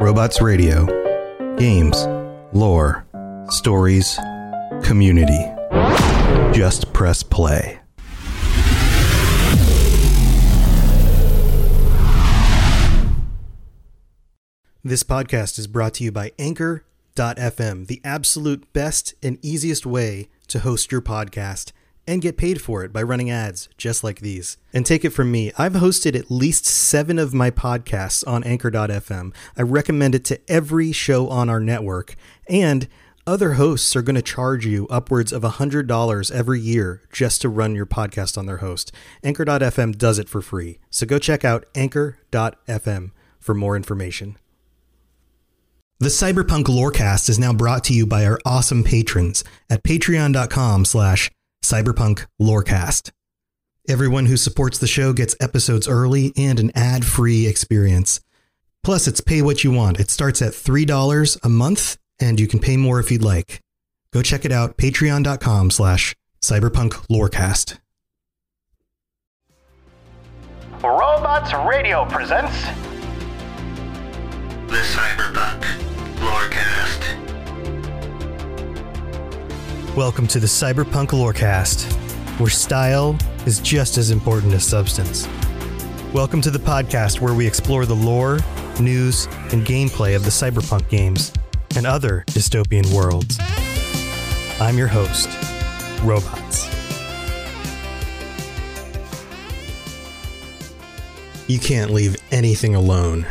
Robots 0.00 0.40
Radio. 0.40 0.86
Games, 1.56 2.06
lore, 2.52 3.04
stories, 3.48 4.16
community. 4.84 5.44
Just 6.56 6.92
press 6.92 7.24
play. 7.24 7.80
This 14.84 15.02
podcast 15.02 15.58
is 15.58 15.66
brought 15.66 15.94
to 15.94 16.04
you 16.04 16.12
by 16.12 16.30
Anchor.fm, 16.38 17.88
the 17.88 18.00
absolute 18.04 18.72
best 18.72 19.14
and 19.20 19.36
easiest 19.42 19.84
way 19.84 20.28
to 20.46 20.60
host 20.60 20.92
your 20.92 21.02
podcast 21.02 21.72
and 22.08 22.22
get 22.22 22.38
paid 22.38 22.60
for 22.60 22.82
it 22.82 22.92
by 22.92 23.02
running 23.02 23.30
ads 23.30 23.68
just 23.76 24.02
like 24.02 24.20
these. 24.20 24.56
And 24.72 24.84
take 24.84 25.04
it 25.04 25.10
from 25.10 25.30
me, 25.30 25.52
I've 25.58 25.74
hosted 25.74 26.18
at 26.18 26.30
least 26.30 26.64
seven 26.64 27.18
of 27.18 27.34
my 27.34 27.50
podcasts 27.50 28.26
on 28.26 28.42
Anchor.fm. 28.42 29.34
I 29.56 29.62
recommend 29.62 30.14
it 30.14 30.24
to 30.24 30.40
every 30.50 30.90
show 30.90 31.28
on 31.28 31.50
our 31.50 31.60
network. 31.60 32.16
And 32.48 32.88
other 33.26 33.52
hosts 33.52 33.94
are 33.94 34.00
going 34.00 34.16
to 34.16 34.22
charge 34.22 34.64
you 34.64 34.86
upwards 34.88 35.34
of 35.34 35.42
$100 35.42 36.32
every 36.32 36.60
year 36.60 37.02
just 37.12 37.42
to 37.42 37.48
run 37.50 37.74
your 37.74 37.84
podcast 37.84 38.38
on 38.38 38.46
their 38.46 38.56
host. 38.56 38.90
Anchor.fm 39.22 39.98
does 39.98 40.18
it 40.18 40.30
for 40.30 40.40
free. 40.40 40.78
So 40.88 41.06
go 41.06 41.18
check 41.18 41.44
out 41.44 41.66
Anchor.fm 41.74 43.10
for 43.38 43.54
more 43.54 43.76
information. 43.76 44.38
The 46.00 46.08
Cyberpunk 46.08 46.64
Lorecast 46.64 47.28
is 47.28 47.40
now 47.40 47.52
brought 47.52 47.84
to 47.84 47.92
you 47.92 48.06
by 48.06 48.24
our 48.24 48.38
awesome 48.46 48.84
patrons 48.84 49.42
at 49.68 49.82
patreon.com 49.82 50.84
slash 50.84 51.28
cyberpunk 51.62 52.26
lorecast. 52.40 53.10
Everyone 53.88 54.26
who 54.26 54.36
supports 54.36 54.78
the 54.78 54.86
show 54.86 55.12
gets 55.12 55.34
episodes 55.40 55.88
early 55.88 56.32
and 56.36 56.60
an 56.60 56.70
ad-free 56.74 57.46
experience. 57.46 58.20
Plus, 58.84 59.06
it's 59.06 59.20
pay 59.20 59.42
what 59.42 59.64
you 59.64 59.70
want. 59.70 59.98
It 59.98 60.10
starts 60.10 60.42
at 60.42 60.52
$3 60.52 61.38
a 61.42 61.48
month, 61.48 61.96
and 62.20 62.38
you 62.38 62.46
can 62.46 62.60
pay 62.60 62.76
more 62.76 63.00
if 63.00 63.10
you'd 63.10 63.24
like. 63.24 63.60
Go 64.12 64.22
check 64.22 64.44
it 64.44 64.52
out, 64.52 64.76
patreon.com 64.76 65.70
slash 65.70 66.14
cyberpunk 66.42 66.92
lorecast. 67.08 67.78
Robots 70.82 71.52
Radio 71.52 72.04
presents 72.04 72.62
The 74.68 74.76
Cyberpunk 74.76 75.62
Lorecast. 76.20 77.27
Welcome 79.96 80.28
to 80.28 80.38
the 80.38 80.46
Cyberpunk 80.46 81.08
Lorecast, 81.08 81.90
where 82.38 82.50
style 82.50 83.18
is 83.46 83.58
just 83.58 83.98
as 83.98 84.10
important 84.10 84.54
as 84.54 84.64
substance. 84.64 85.26
Welcome 86.12 86.40
to 86.42 86.50
the 86.50 86.58
podcast 86.58 87.20
where 87.20 87.34
we 87.34 87.44
explore 87.46 87.84
the 87.84 87.96
lore, 87.96 88.38
news, 88.80 89.26
and 89.50 89.66
gameplay 89.66 90.14
of 90.14 90.22
the 90.22 90.30
cyberpunk 90.30 90.88
games 90.88 91.32
and 91.74 91.84
other 91.84 92.22
dystopian 92.28 92.86
worlds. 92.94 93.38
I'm 94.60 94.78
your 94.78 94.86
host, 94.86 95.28
Robots. 96.04 96.68
You 101.48 101.58
can't 101.58 101.90
leave 101.90 102.16
anything 102.30 102.76
alone. 102.76 103.26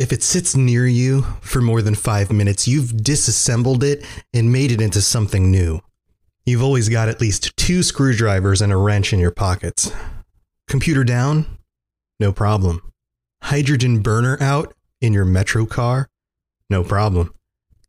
If 0.00 0.14
it 0.14 0.22
sits 0.22 0.56
near 0.56 0.86
you 0.86 1.26
for 1.42 1.60
more 1.60 1.82
than 1.82 1.94
five 1.94 2.32
minutes, 2.32 2.66
you've 2.66 3.04
disassembled 3.04 3.84
it 3.84 4.02
and 4.32 4.50
made 4.50 4.72
it 4.72 4.80
into 4.80 5.02
something 5.02 5.50
new. 5.50 5.82
You've 6.46 6.62
always 6.62 6.88
got 6.88 7.10
at 7.10 7.20
least 7.20 7.54
two 7.58 7.82
screwdrivers 7.82 8.62
and 8.62 8.72
a 8.72 8.78
wrench 8.78 9.12
in 9.12 9.18
your 9.18 9.30
pockets. 9.30 9.92
Computer 10.66 11.04
down? 11.04 11.44
No 12.18 12.32
problem. 12.32 12.80
Hydrogen 13.42 14.00
burner 14.00 14.38
out 14.40 14.72
in 15.02 15.12
your 15.12 15.26
metro 15.26 15.66
car? 15.66 16.08
No 16.70 16.82
problem. 16.82 17.34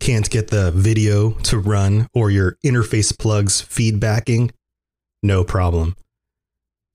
Can't 0.02 0.30
get 0.30 0.50
the 0.50 0.70
video 0.72 1.32
to 1.44 1.60
run 1.60 2.10
or 2.14 2.30
your 2.30 2.58
interface 2.66 3.18
plugs 3.18 3.62
feedbacking? 3.62 4.52
No 5.24 5.46
problem. 5.46 5.96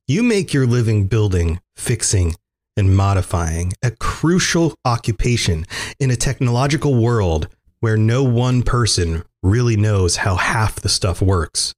You 0.07 0.23
make 0.23 0.53
your 0.53 0.67
living 0.67 1.07
building, 1.07 1.61
fixing, 1.75 2.35
and 2.77 2.97
modifying 2.97 3.73
a 3.83 3.91
crucial 3.91 4.75
occupation 4.85 5.65
in 5.99 6.11
a 6.11 6.17
technological 6.17 6.95
world 6.95 7.49
where 7.81 7.97
no 7.97 8.23
one 8.23 8.63
person 8.63 9.23
really 9.43 9.77
knows 9.77 10.17
how 10.17 10.37
half 10.37 10.81
the 10.81 10.89
stuff 10.89 11.23
works. 11.23 11.75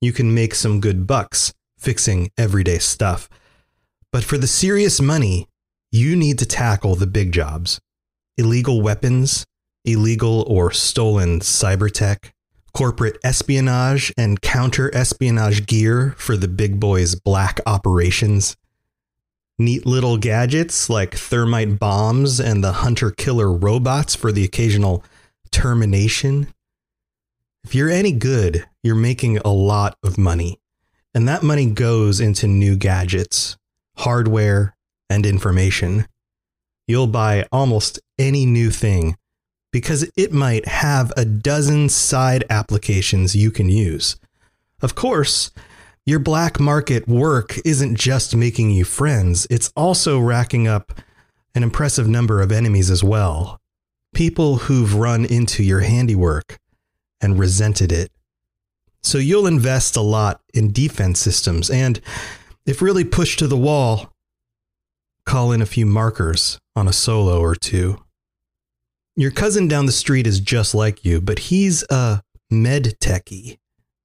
You 0.00 0.12
can 0.12 0.34
make 0.34 0.54
some 0.54 0.80
good 0.80 1.06
bucks 1.06 1.52
fixing 1.78 2.30
everyday 2.36 2.78
stuff, 2.78 3.28
but 4.12 4.24
for 4.24 4.36
the 4.36 4.46
serious 4.46 5.00
money, 5.00 5.48
you 5.90 6.16
need 6.16 6.38
to 6.38 6.46
tackle 6.46 6.94
the 6.94 7.06
big 7.06 7.32
jobs 7.32 7.80
illegal 8.38 8.80
weapons, 8.80 9.44
illegal 9.84 10.42
or 10.48 10.70
stolen 10.70 11.40
cyber 11.40 11.90
tech, 11.90 12.32
corporate 12.72 13.18
espionage 13.22 14.12
and 14.16 14.40
counter 14.40 14.92
espionage 14.94 15.66
gear 15.66 16.14
for 16.16 16.36
the 16.36 16.48
big 16.48 16.80
boys' 16.80 17.14
black 17.14 17.60
operations 17.66 18.56
neat 19.58 19.86
little 19.86 20.16
gadgets 20.16 20.88
like 20.90 21.14
thermite 21.14 21.78
bombs 21.78 22.40
and 22.40 22.62
the 22.62 22.72
hunter 22.72 23.10
killer 23.10 23.52
robots 23.52 24.14
for 24.14 24.32
the 24.32 24.44
occasional 24.44 25.04
termination. 25.50 26.48
If 27.64 27.74
you're 27.74 27.90
any 27.90 28.12
good, 28.12 28.66
you're 28.82 28.94
making 28.94 29.38
a 29.38 29.52
lot 29.52 29.96
of 30.02 30.18
money, 30.18 30.58
and 31.14 31.28
that 31.28 31.42
money 31.42 31.66
goes 31.66 32.20
into 32.20 32.46
new 32.48 32.76
gadgets, 32.76 33.56
hardware, 33.98 34.74
and 35.08 35.24
information. 35.24 36.06
You'll 36.88 37.06
buy 37.06 37.46
almost 37.52 38.00
any 38.18 38.46
new 38.46 38.70
thing 38.70 39.16
because 39.72 40.10
it 40.16 40.32
might 40.32 40.66
have 40.66 41.12
a 41.16 41.24
dozen 41.24 41.88
side 41.88 42.44
applications 42.50 43.36
you 43.36 43.50
can 43.50 43.68
use. 43.68 44.16
Of 44.80 44.94
course, 44.94 45.50
your 46.04 46.18
black 46.18 46.58
market 46.58 47.06
work 47.06 47.58
isn't 47.64 47.96
just 47.96 48.34
making 48.34 48.70
you 48.70 48.84
friends, 48.84 49.46
it's 49.50 49.72
also 49.76 50.18
racking 50.18 50.66
up 50.66 50.92
an 51.54 51.62
impressive 51.62 52.08
number 52.08 52.40
of 52.40 52.50
enemies 52.50 52.90
as 52.90 53.04
well. 53.04 53.60
People 54.14 54.56
who've 54.56 54.94
run 54.94 55.24
into 55.24 55.62
your 55.62 55.80
handiwork 55.80 56.58
and 57.20 57.38
resented 57.38 57.92
it. 57.92 58.10
So 59.02 59.18
you'll 59.18 59.46
invest 59.46 59.96
a 59.96 60.00
lot 60.00 60.40
in 60.52 60.72
defense 60.72 61.18
systems 61.18 61.70
and, 61.70 62.00
if 62.64 62.80
really 62.80 63.04
pushed 63.04 63.38
to 63.40 63.48
the 63.48 63.56
wall, 63.56 64.12
call 65.26 65.52
in 65.52 65.62
a 65.62 65.66
few 65.66 65.86
markers 65.86 66.58
on 66.76 66.86
a 66.86 66.92
solo 66.92 67.40
or 67.40 67.54
two. 67.54 68.02
Your 69.16 69.30
cousin 69.30 69.68
down 69.68 69.86
the 69.86 69.92
street 69.92 70.26
is 70.26 70.40
just 70.40 70.74
like 70.74 71.04
you, 71.04 71.20
but 71.20 71.38
he's 71.38 71.84
a 71.90 72.22
med 72.50 72.94
techie 73.00 73.58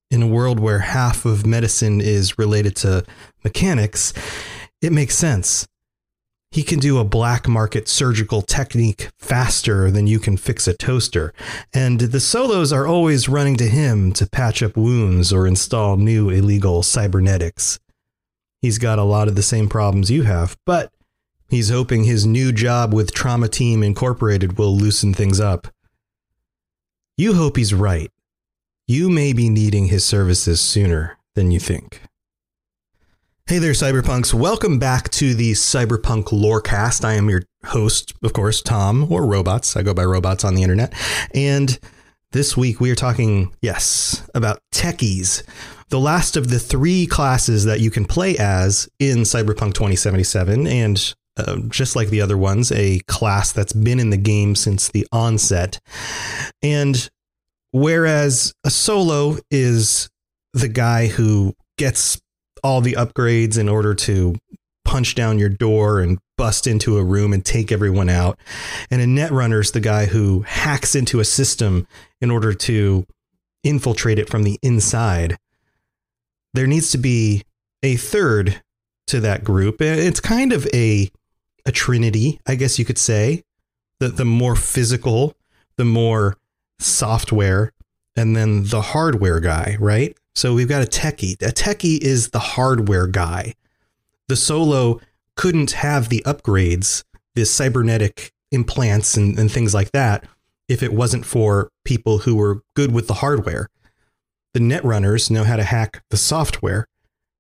in 0.10 0.22
a 0.22 0.28
world 0.28 0.60
where 0.60 0.80
half 0.80 1.26
of 1.26 1.46
medicine 1.46 2.02
is 2.02 2.38
related 2.38 2.76
to 2.78 3.04
mechanics, 3.44 4.14
it 4.82 4.92
makes 4.92 5.16
sense. 5.16 5.68
He 6.52 6.64
can 6.64 6.80
do 6.80 6.98
a 6.98 7.04
black 7.04 7.48
market 7.48 7.90
surgical 7.90 8.42
technique 8.42 9.10
faster 9.20 9.92
than 9.92 10.08
you 10.08 10.18
can 10.18 10.38
fix 10.38 10.68
a 10.68 10.74
toaster, 10.74 11.34
and 11.74 12.00
the 12.00 12.22
solos 12.22 12.72
are 12.72 12.88
always 12.88 13.28
running 13.28 13.58
to 13.58 13.68
him 13.68 14.14
to 14.14 14.30
patch 14.30 14.64
up 14.64 14.78
wounds 14.78 15.34
or 15.34 15.46
install 15.46 15.98
new 15.98 16.30
illegal 16.30 16.84
cybernetics. 16.84 17.80
He's 18.62 18.78
got 18.78 18.98
a 18.98 19.04
lot 19.04 19.28
of 19.28 19.36
the 19.36 19.44
same 19.44 19.68
problems 19.68 20.10
you 20.10 20.24
have, 20.24 20.58
but 20.66 20.92
he's 21.50 21.70
hoping 21.70 22.06
his 22.06 22.26
new 22.26 22.54
job 22.54 22.94
with 22.94 23.14
Trauma 23.14 23.50
Team 23.50 23.84
Incorporated 23.84 24.58
will 24.58 24.76
loosen 24.76 25.14
things 25.14 25.40
up. 25.40 25.68
You 27.18 27.34
hope 27.34 27.58
he's 27.58 27.74
right 27.74 28.12
you 28.88 29.10
may 29.10 29.34
be 29.34 29.50
needing 29.50 29.88
his 29.88 30.06
services 30.06 30.62
sooner 30.62 31.18
than 31.36 31.52
you 31.52 31.60
think. 31.60 32.02
Hey 33.46 33.60
there, 33.60 33.74
Cyberpunks. 33.74 34.34
Welcome 34.34 34.80
back 34.80 35.10
to 35.12 35.34
the 35.34 35.52
Cyberpunk 35.52 36.26
Lorecast. 36.26 37.04
I 37.04 37.14
am 37.14 37.30
your 37.30 37.44
host, 37.66 38.14
of 38.24 38.32
course, 38.32 38.62
Tom, 38.62 39.12
or 39.12 39.26
Robots. 39.26 39.76
I 39.76 39.84
go 39.84 39.94
by 39.94 40.06
Robots 40.06 40.46
on 40.46 40.56
the 40.56 40.64
internet. 40.64 40.94
And 41.34 41.78
this 42.32 42.56
week 42.56 42.80
we 42.80 42.90
are 42.90 42.96
talking, 42.96 43.54
yes, 43.62 44.26
about 44.34 44.60
techies, 44.74 45.44
the 45.90 46.00
last 46.00 46.38
of 46.38 46.50
the 46.50 46.60
three 46.60 47.08
classes 47.08 47.66
that 47.66 47.82
you 47.82 47.92
can 47.92 48.06
play 48.06 48.38
as 48.38 48.90
in 49.00 49.20
Cyberpunk 49.20 49.74
2077. 49.74 50.66
And 50.66 51.14
uh, 51.36 51.58
just 51.68 51.96
like 51.96 52.08
the 52.08 52.22
other 52.22 52.38
ones, 52.38 52.72
a 52.72 53.00
class 53.08 53.52
that's 53.52 53.74
been 53.74 54.00
in 54.00 54.12
the 54.12 54.18
game 54.18 54.56
since 54.56 54.88
the 54.88 55.06
onset. 55.12 55.80
And 56.62 57.10
Whereas 57.78 58.56
a 58.64 58.72
solo 58.72 59.38
is 59.52 60.10
the 60.54 60.68
guy 60.68 61.06
who 61.06 61.54
gets 61.78 62.20
all 62.64 62.82
the 62.82 62.94
upgrades 62.94 63.56
in 63.56 63.70
order 63.70 63.94
to 63.94 64.34
punch 64.84 65.14
down 65.14 65.38
your 65.38 65.50
door 65.50 66.00
and 66.00 66.18
bust 66.38 66.66
into 66.66 66.98
a 66.98 67.04
room 67.04 67.34
and 67.34 67.46
take 67.46 67.72
everyone 67.72 68.10
out. 68.10 68.40
And 68.90 69.00
a 69.00 69.06
netrunner's 69.06 69.74
the 69.74 69.80
guy 69.80 70.08
who 70.08 70.42
hacks 70.42 70.96
into 70.96 71.20
a 71.20 71.26
system 71.26 71.88
in 72.20 72.32
order 72.32 72.52
to 72.52 73.06
infiltrate 73.64 74.18
it 74.18 74.28
from 74.28 74.42
the 74.42 74.58
inside. 74.64 75.38
There 76.56 76.66
needs 76.66 76.90
to 76.94 76.98
be 76.98 77.44
a 77.84 77.96
third 77.96 78.60
to 79.06 79.20
that 79.20 79.44
group. 79.44 79.82
It's 79.82 80.20
kind 80.20 80.52
of 80.52 80.68
a 80.74 81.12
a 81.64 81.72
trinity, 81.72 82.40
I 82.48 82.56
guess 82.56 82.80
you 82.80 82.86
could 82.86 82.98
say. 82.98 83.44
the 84.00 84.08
the 84.08 84.26
more 84.26 84.56
physical, 84.56 85.36
the 85.76 85.86
more 85.86 86.38
software, 86.80 87.72
and 88.16 88.36
then 88.36 88.66
the 88.66 88.82
hardware 88.82 89.40
guy, 89.40 89.78
right? 89.80 90.16
So 90.36 90.54
we've 90.54 90.68
got 90.68 90.84
a 90.84 90.90
techie. 90.90 91.34
A 91.42 91.52
techie 91.52 92.00
is 92.00 92.30
the 92.30 92.40
hardware 92.40 93.08
guy. 93.08 93.56
The 94.28 94.36
solo 94.36 95.00
couldn't 95.36 95.72
have 95.72 96.10
the 96.10 96.24
upgrades, 96.26 97.04
the 97.36 97.46
cybernetic 97.46 98.32
implants 98.52 99.18
and, 99.18 99.38
and 99.38 99.52
things 99.52 99.74
like 99.74 99.92
that, 99.92 100.26
if 100.68 100.84
it 100.84 100.94
wasn't 100.94 101.26
for 101.26 101.70
people 101.86 102.20
who 102.20 102.36
were 102.36 102.62
good 102.76 102.94
with 102.94 103.08
the 103.08 103.16
hardware. 103.16 103.70
The 104.54 104.60
netrunners 104.60 105.30
know 105.30 105.44
how 105.44 105.56
to 105.56 105.64
hack 105.64 106.04
the 106.10 106.18
software. 106.18 106.88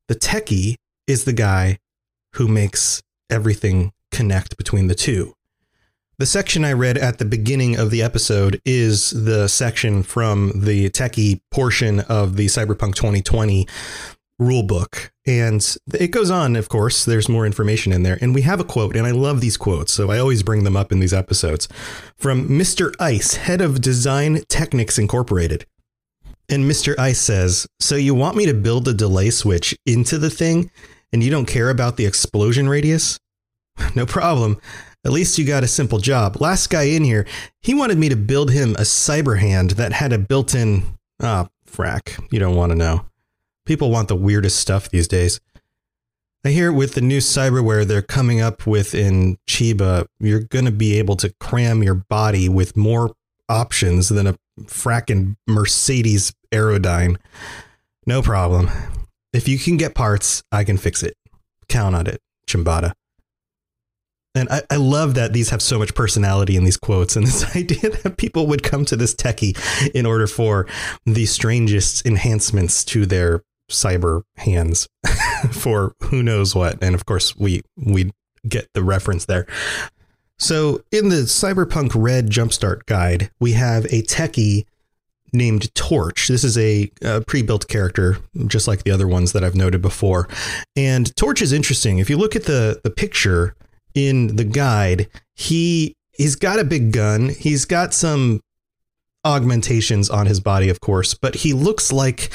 The 0.07 0.15
techie 0.15 0.75
is 1.07 1.25
the 1.25 1.33
guy 1.33 1.79
who 2.33 2.47
makes 2.47 3.01
everything 3.29 3.91
connect 4.11 4.57
between 4.57 4.87
the 4.87 4.95
two. 4.95 5.33
The 6.19 6.25
section 6.25 6.65
I 6.65 6.73
read 6.73 6.97
at 6.97 7.19
the 7.19 7.25
beginning 7.25 7.77
of 7.77 7.91
the 7.91 8.01
episode 8.01 8.59
is 8.65 9.11
the 9.11 9.47
section 9.47 10.01
from 10.01 10.51
the 10.55 10.89
techie 10.89 11.41
portion 11.51 11.99
of 11.99 12.37
the 12.37 12.47
Cyberpunk 12.47 12.95
2020 12.95 13.67
rulebook. 14.41 15.11
And 15.27 15.77
it 15.93 16.07
goes 16.07 16.31
on, 16.31 16.55
of 16.55 16.69
course, 16.69 17.05
there's 17.05 17.29
more 17.29 17.45
information 17.45 17.93
in 17.93 18.01
there. 18.01 18.17
And 18.19 18.33
we 18.33 18.41
have 18.41 18.59
a 18.59 18.63
quote, 18.63 18.95
and 18.95 19.05
I 19.05 19.11
love 19.11 19.41
these 19.41 19.57
quotes, 19.57 19.93
so 19.93 20.09
I 20.09 20.17
always 20.17 20.41
bring 20.41 20.63
them 20.63 20.75
up 20.75 20.91
in 20.91 20.99
these 21.01 21.13
episodes 21.13 21.67
from 22.15 22.49
Mr. 22.49 22.95
Ice, 22.99 23.35
head 23.35 23.61
of 23.61 23.79
Design 23.79 24.41
Technics 24.49 24.97
Incorporated. 24.97 25.67
And 26.49 26.63
Mr. 26.63 26.97
Ice 26.97 27.19
says, 27.19 27.67
So 27.79 27.95
you 27.95 28.15
want 28.15 28.35
me 28.35 28.47
to 28.47 28.55
build 28.55 28.87
a 28.87 28.93
delay 28.95 29.29
switch 29.29 29.77
into 29.85 30.17
the 30.17 30.31
thing, 30.31 30.71
and 31.13 31.21
you 31.21 31.29
don't 31.29 31.45
care 31.45 31.69
about 31.69 31.95
the 31.97 32.07
explosion 32.07 32.67
radius? 32.67 33.19
No 33.95 34.07
problem. 34.07 34.59
At 35.07 35.13
least 35.13 35.37
you 35.37 35.45
got 35.45 35.63
a 35.63 35.69
simple 35.69 35.99
job. 35.99 36.41
Last 36.41 36.69
guy 36.69 36.83
in 36.83 37.05
here, 37.05 37.25
he 37.61 37.73
wanted 37.73 37.97
me 37.97 38.09
to 38.09 38.17
build 38.17 38.51
him 38.51 38.71
a 38.71 38.81
cyber 38.81 39.39
hand 39.39 39.71
that 39.71 39.93
had 39.93 40.11
a 40.11 40.17
built 40.17 40.53
in. 40.53 40.83
Ah, 41.23 41.47
oh, 41.47 41.71
frack. 41.71 42.21
You 42.29 42.39
don't 42.39 42.57
want 42.57 42.73
to 42.73 42.77
know. 42.77 43.05
People 43.65 43.89
want 43.89 44.09
the 44.09 44.17
weirdest 44.17 44.59
stuff 44.59 44.89
these 44.89 45.07
days. 45.07 45.39
I 46.43 46.49
hear 46.49 46.73
with 46.73 46.93
the 46.93 46.99
new 46.99 47.19
cyberware 47.19 47.85
they're 47.85 48.01
coming 48.01 48.41
up 48.41 48.67
with 48.67 48.93
in 48.93 49.37
Chiba, 49.47 50.07
you're 50.19 50.41
going 50.41 50.65
to 50.65 50.71
be 50.71 50.99
able 50.99 51.15
to 51.15 51.33
cram 51.39 51.81
your 51.83 51.95
body 51.95 52.49
with 52.49 52.75
more 52.75 53.15
options 53.47 54.09
than 54.09 54.27
a 54.27 54.35
fracking 54.63 55.37
Mercedes 55.47 56.33
Aerodyne. 56.51 57.15
No 58.05 58.21
problem. 58.21 58.69
If 59.31 59.47
you 59.47 59.57
can 59.57 59.77
get 59.77 59.95
parts, 59.95 60.43
I 60.51 60.65
can 60.65 60.75
fix 60.75 61.01
it. 61.01 61.15
Count 61.69 61.95
on 61.95 62.07
it, 62.07 62.19
Chombatta. 62.45 62.91
And 64.37 64.49
I, 64.49 64.61
I, 64.69 64.75
love 64.75 65.15
that 65.15 65.33
these 65.33 65.49
have 65.49 65.61
so 65.61 65.79
much 65.79 65.95
personality 65.95 66.55
in 66.55 66.63
these 66.63 66.77
quotes 66.77 67.15
and 67.15 67.25
this 67.25 67.55
idea 67.55 67.89
that 67.89 68.17
people 68.17 68.47
would 68.47 68.63
come 68.63 68.85
to 68.85 68.95
this 68.95 69.13
techie 69.15 69.57
in 69.93 70.05
order 70.05 70.27
for 70.27 70.67
the 71.05 71.25
strangest 71.25 72.05
enhancements 72.05 72.85
to 72.85 73.05
their 73.05 73.43
cyber 73.69 74.23
hands 74.37 74.87
for 75.51 75.93
who 76.03 76.23
knows 76.23 76.55
what. 76.55 76.81
And 76.81 76.95
of 76.95 77.05
course, 77.05 77.35
we 77.35 77.63
we 77.75 78.11
get 78.47 78.67
the 78.73 78.83
reference 78.83 79.25
there. 79.25 79.47
So 80.39 80.83
in 80.91 81.09
the 81.09 81.23
Cyberpunk 81.23 81.91
Red 81.95 82.29
Jumpstart 82.29 82.85
guide, 82.85 83.31
we 83.39 83.53
have 83.53 83.85
a 83.85 84.03
techie 84.03 84.65
named 85.33 85.73
Torch. 85.73 86.27
This 86.27 86.43
is 86.43 86.57
a, 86.57 86.89
a, 87.01 87.21
pre-built 87.21 87.67
character, 87.67 88.17
just 88.45 88.67
like 88.67 88.83
the 88.83 88.91
other 88.91 89.07
ones 89.07 89.33
that 89.33 89.43
I've 89.43 89.55
noted 89.55 89.81
before. 89.81 90.29
And 90.75 91.13
Torch 91.15 91.41
is 91.41 91.51
interesting. 91.51 91.97
If 91.97 92.09
you 92.09 92.17
look 92.17 92.35
at 92.35 92.43
the 92.43 92.79
the 92.83 92.91
picture, 92.91 93.55
in 93.97 94.35
the 94.35 94.43
guide, 94.43 95.07
he 95.35 95.95
he's 96.13 96.35
got 96.35 96.59
a 96.59 96.63
big 96.63 96.91
gun. 96.91 97.29
He's 97.29 97.65
got 97.65 97.93
some 97.93 98.41
augmentations 99.25 100.09
on 100.09 100.25
his 100.25 100.39
body, 100.39 100.69
of 100.69 100.79
course, 100.79 101.13
but 101.13 101.35
he 101.35 101.53
looks 101.53 101.91
like 101.91 102.31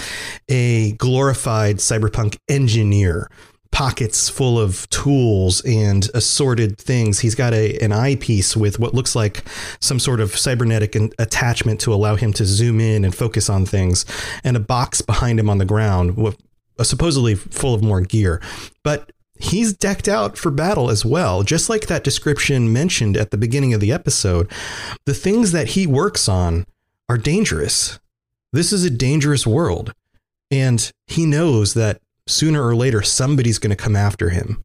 a 0.49 0.93
glorified 0.93 1.77
cyberpunk 1.77 2.37
engineer. 2.49 3.31
Pockets 3.71 4.29
full 4.29 4.61
of 4.61 4.87
tools 4.91 5.63
and 5.65 6.11
assorted 6.13 6.77
things. 6.77 7.21
He's 7.21 7.35
got 7.35 7.55
a 7.55 7.79
an 7.79 7.91
eyepiece 7.91 8.55
with 8.55 8.79
what 8.79 8.93
looks 8.93 9.17
like 9.17 9.45
some 9.81 9.99
sort 9.99 10.21
of 10.21 10.37
cybernetic 10.37 10.95
attachment 11.19 11.81
to 11.81 11.95
allow 11.95 12.17
him 12.17 12.35
to 12.35 12.45
zoom 12.45 12.81
in 12.81 13.03
and 13.03 13.15
focus 13.15 13.49
on 13.49 13.65
things, 13.65 14.05
and 14.45 14.59
a 14.59 14.61
box 14.61 15.01
behind 15.01 15.41
him 15.41 15.49
on 15.49 15.57
the 15.57 15.65
ground 15.65 16.19
with 16.19 16.37
supposedly 16.83 17.35
full 17.35 17.75
of 17.75 17.83
more 17.83 18.03
gear. 18.03 18.43
But 18.85 19.11
he's 19.43 19.73
decked 19.73 20.09
out 20.09 20.39
for 20.39 20.51
battle 20.51 20.89
as 20.89 21.05
well. 21.05 21.43
Just 21.43 21.69
like 21.69 21.89
that 21.89 22.05
description 22.05 22.73
mentioned 22.73 23.17
at 23.17 23.31
the 23.31 23.37
beginning 23.37 23.75
of 23.75 23.81
the 23.81 23.93
episode, 23.93 24.51
the 25.05 25.15
things 25.15 25.53
that 25.53 25.69
he 25.69 25.87
works 25.87 26.29
on 26.29 26.65
are 27.09 27.19
dangerous. 27.19 27.99
This 28.53 28.73
is 28.73 28.85
a 28.85 28.91
dangerous 28.91 29.47
world. 29.47 29.95
And 30.51 30.91
he 31.07 31.27
knows 31.27 31.75
that 31.75 32.01
sooner 32.27 32.65
or 32.65 32.77
later 32.77 33.03
somebody's 33.03 33.59
going 33.59 33.71
to 33.71 33.83
come 33.83 33.97
after 33.97 34.31
him. 34.31 34.63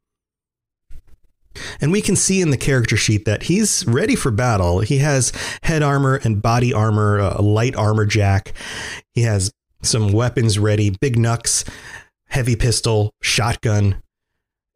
And 1.81 1.91
we 1.91 2.01
can 2.01 2.15
see 2.15 2.39
in 2.39 2.51
the 2.51 2.57
character 2.57 2.95
sheet 2.95 3.25
that 3.25 3.43
he's 3.43 3.83
ready 3.87 4.15
for 4.15 4.29
battle. 4.29 4.81
He 4.81 4.99
has 4.99 5.33
head 5.63 5.81
armor 5.81 6.19
and 6.23 6.39
body 6.39 6.71
armor, 6.71 7.17
a 7.17 7.41
light 7.41 7.75
armor 7.75 8.05
jack. 8.05 8.53
He 9.15 9.23
has 9.23 9.51
some 9.81 10.11
weapons 10.11 10.59
ready, 10.59 10.91
big 11.01 11.17
knucks, 11.17 11.65
heavy 12.27 12.55
pistol, 12.55 13.11
shotgun, 13.23 14.03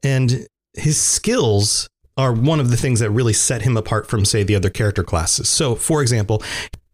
and 0.03 0.47
his 0.73 0.99
skills 0.99 1.89
are 2.17 2.33
one 2.33 2.59
of 2.59 2.69
the 2.69 2.77
things 2.77 2.99
that 2.99 3.09
really 3.09 3.33
set 3.33 3.61
him 3.61 3.77
apart 3.77 4.07
from, 4.07 4.25
say, 4.25 4.43
the 4.43 4.55
other 4.55 4.69
character 4.69 5.03
classes. 5.03 5.49
So, 5.49 5.75
for 5.75 6.01
example, 6.01 6.43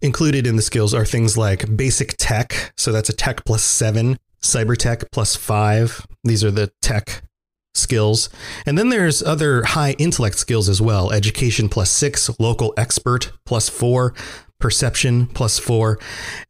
included 0.01 0.45
in 0.45 0.55
the 0.55 0.61
skills 0.61 0.93
are 0.93 1.05
things 1.05 1.37
like 1.37 1.75
basic 1.75 2.15
tech. 2.17 2.71
So 2.77 2.91
that's 2.91 3.09
a 3.09 3.13
tech 3.13 3.43
plus 3.45 3.63
seven, 3.63 4.17
cyber 4.41 4.77
tech 4.77 5.09
plus 5.11 5.35
five. 5.35 6.05
These 6.23 6.43
are 6.43 6.51
the 6.51 6.71
tech 6.81 7.23
skills. 7.73 8.29
And 8.65 8.77
then 8.77 8.89
there's 8.89 9.23
other 9.23 9.63
high 9.63 9.91
intellect 9.93 10.37
skills 10.37 10.69
as 10.69 10.81
well 10.81 11.11
education 11.11 11.69
plus 11.69 11.91
six, 11.91 12.29
local 12.39 12.73
expert 12.77 13.31
plus 13.45 13.69
four, 13.69 14.13
perception 14.59 15.27
plus 15.27 15.59
four. 15.59 15.99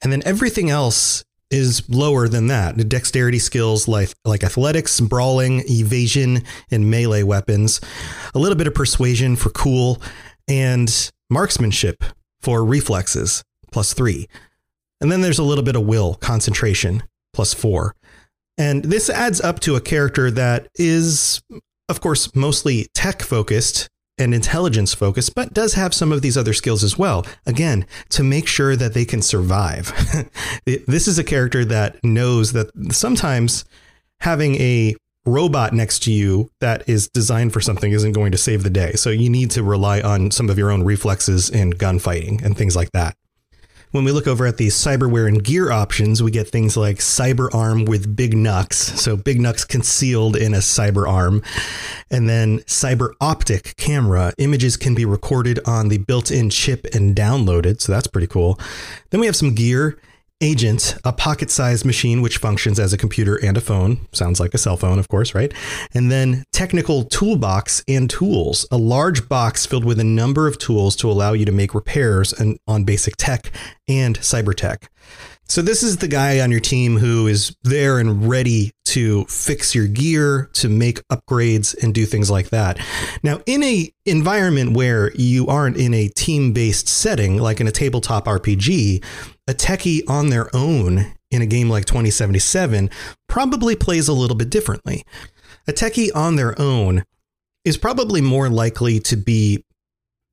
And 0.02 0.12
then 0.12 0.24
everything 0.26 0.70
else 0.70 1.24
is 1.50 1.88
lower 1.90 2.28
than 2.28 2.48
that. 2.48 2.90
Dexterity 2.90 3.40
skills 3.40 3.88
like 3.88 4.14
like 4.26 4.44
athletics, 4.44 5.00
brawling, 5.00 5.64
evasion, 5.70 6.44
and 6.72 6.90
melee 6.90 7.24
weapons. 7.24 7.82
A 8.36 8.40
little 8.40 8.58
bit 8.58 8.68
of 8.68 8.74
persuasion 8.74 9.36
for 9.36 9.50
cool, 9.50 10.02
and 10.48 11.12
marksmanship 11.30 12.04
for 12.42 12.64
reflexes 12.64 13.44
plus 13.72 13.94
three. 13.94 14.28
And 15.02 15.12
then 15.12 15.22
there's 15.22 15.40
a 15.40 15.44
little 15.44 15.64
bit 15.64 15.76
of 15.76 15.86
will, 15.86 16.16
concentration 16.16 17.04
plus 17.34 17.54
four. 17.54 17.96
And 18.58 18.84
this 18.84 19.10
adds 19.10 19.40
up 19.40 19.60
to 19.62 19.76
a 19.76 19.82
character 19.82 20.32
that 20.32 20.68
is, 20.76 21.42
of 21.90 22.02
course, 22.02 22.34
mostly 22.36 22.88
tech 22.96 23.22
focused 23.22 23.90
and 24.18 24.34
intelligence 24.34 24.94
focused, 24.94 25.36
but 25.36 25.54
does 25.54 25.74
have 25.74 25.94
some 25.94 26.12
of 26.12 26.22
these 26.22 26.38
other 26.38 26.54
skills 26.54 26.84
as 26.84 26.98
well. 26.98 27.26
Again, 27.46 27.86
to 28.10 28.24
make 28.24 28.48
sure 28.48 28.76
that 28.76 28.94
they 28.94 29.06
can 29.06 29.22
survive. 29.22 29.94
this 30.66 31.08
is 31.08 31.20
a 31.20 31.24
character 31.24 31.64
that 31.66 32.04
knows 32.04 32.54
that 32.54 32.70
sometimes 32.92 33.66
having 34.22 34.56
a 34.56 34.96
robot 35.26 35.74
next 35.74 36.04
to 36.04 36.12
you 36.12 36.50
that 36.62 36.88
is 36.88 37.10
designed 37.10 37.54
for 37.54 37.60
something 37.60 37.92
isn't 37.92 38.14
going 38.14 38.32
to 38.32 38.38
save 38.38 38.64
the 38.64 38.70
day. 38.70 38.94
So 38.94 39.10
you 39.10 39.30
need 39.30 39.52
to 39.52 39.64
rely 39.64 40.02
on 40.02 40.32
some 40.32 40.50
of 40.50 40.58
your 40.58 40.72
own 40.72 40.84
reflexes 40.84 41.50
in 41.50 41.72
gunfighting 41.72 42.44
and 42.44 42.58
things 42.58 42.76
like 42.76 42.92
that. 42.94 43.16
When 43.98 44.06
we 44.06 44.12
look 44.12 44.28
over 44.28 44.46
at 44.46 44.58
the 44.58 44.68
cyberware 44.68 45.28
and 45.28 45.44
gear 45.44 45.72
options, 45.72 46.22
we 46.22 46.30
get 46.30 46.48
things 46.48 46.78
like 46.78 46.98
cyber 46.98 47.52
arm 47.52 47.84
with 47.86 48.16
big 48.16 48.38
knucks. 48.38 48.78
So 48.78 49.18
big 49.18 49.42
knucks 49.42 49.66
concealed 49.66 50.36
in 50.36 50.54
a 50.54 50.60
cyber 50.60 51.10
arm. 51.10 51.42
And 52.12 52.30
then 52.30 52.60
cyber 52.60 53.16
optic 53.20 53.76
camera. 53.76 54.36
Images 54.38 54.78
can 54.78 54.94
be 54.94 55.04
recorded 55.04 55.60
on 55.66 55.88
the 55.88 55.98
built 55.98 56.30
in 56.30 56.52
chip 56.52 56.86
and 56.94 57.16
downloaded. 57.16 57.82
So 57.82 57.92
that's 57.92 58.06
pretty 58.06 58.28
cool. 58.28 58.60
Then 59.10 59.20
we 59.20 59.26
have 59.26 59.36
some 59.36 59.56
gear 59.56 59.98
Agent, 60.40 60.96
a 61.04 61.12
pocket 61.12 61.50
sized 61.50 61.84
machine 61.84 62.22
which 62.22 62.38
functions 62.38 62.80
as 62.80 62.94
a 62.94 62.98
computer 62.98 63.38
and 63.44 63.58
a 63.58 63.62
phone. 63.62 64.08
Sounds 64.12 64.40
like 64.40 64.54
a 64.54 64.60
cell 64.60 64.78
phone, 64.78 65.00
of 65.00 65.08
course, 65.08 65.34
right? 65.34 65.52
And 65.96 66.12
then 66.12 66.44
Technical 66.54 67.06
Toolbox 67.06 67.84
and 67.88 68.08
Tools, 68.08 68.68
a 68.72 68.78
large 68.78 69.28
box 69.28 69.66
filled 69.66 69.84
with 69.84 70.00
a 70.00 70.04
number 70.04 70.48
of 70.48 70.60
tools 70.60 70.96
to 70.98 71.10
allow 71.10 71.34
you 71.34 71.46
to 71.46 71.52
make 71.52 71.74
repairs 71.74 72.34
and, 72.34 72.60
on 72.68 72.84
basic 72.84 73.16
tech 73.18 73.52
and 73.88 74.20
cyber 74.20 74.54
tech. 74.54 74.92
So 75.50 75.62
this 75.62 75.82
is 75.82 75.98
the 75.98 76.10
guy 76.10 76.42
on 76.42 76.52
your 76.52 76.60
team 76.60 76.98
who 76.98 77.26
is 77.28 77.56
there 77.64 78.00
and 78.00 78.28
ready 78.28 78.72
to 78.86 79.24
fix 79.26 79.74
your 79.74 79.88
gear, 79.88 80.50
to 80.54 80.70
make 80.70 81.00
upgrades 81.08 81.76
and 81.82 81.94
do 81.94 82.06
things 82.06 82.30
like 82.30 82.50
that. 82.50 82.78
Now, 83.24 83.42
in 83.46 83.64
a 83.64 83.90
environment 84.06 84.76
where 84.76 85.14
you 85.16 85.48
aren't 85.48 85.78
in 85.78 85.94
a 85.94 86.10
team-based 86.10 86.88
setting 86.88 87.38
like 87.38 87.62
in 87.62 87.68
a 87.68 87.72
tabletop 87.72 88.26
RPG, 88.26 89.04
a 89.48 89.54
techie 89.54 90.02
on 90.08 90.30
their 90.30 90.54
own 90.56 91.14
in 91.32 91.42
a 91.42 91.46
game 91.46 91.70
like 91.70 91.86
2077 91.86 92.90
probably 93.28 93.76
plays 93.76 94.08
a 94.08 94.14
little 94.14 94.36
bit 94.36 94.50
differently. 94.50 95.04
A 95.68 95.74
techie 95.74 96.10
on 96.16 96.36
their 96.36 96.60
own 96.60 97.04
is 97.66 97.78
probably 97.78 98.22
more 98.22 98.50
likely 98.50 99.00
to 99.02 99.18
be 99.18 99.64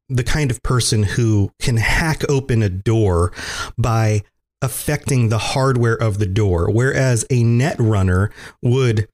the 0.08 0.22
kind 0.22 0.50
of 0.50 0.62
person 0.62 1.02
who 1.02 1.50
can 1.60 1.76
hack 1.76 2.22
open 2.28 2.62
a 2.62 2.68
door 2.68 3.32
by 3.78 4.22
affecting 4.62 5.28
the 5.28 5.38
hardware 5.38 5.96
of 5.96 6.18
the 6.18 6.26
door, 6.26 6.70
whereas 6.70 7.24
a 7.30 7.42
net 7.42 7.76
runner 7.78 8.30
would 8.62 9.08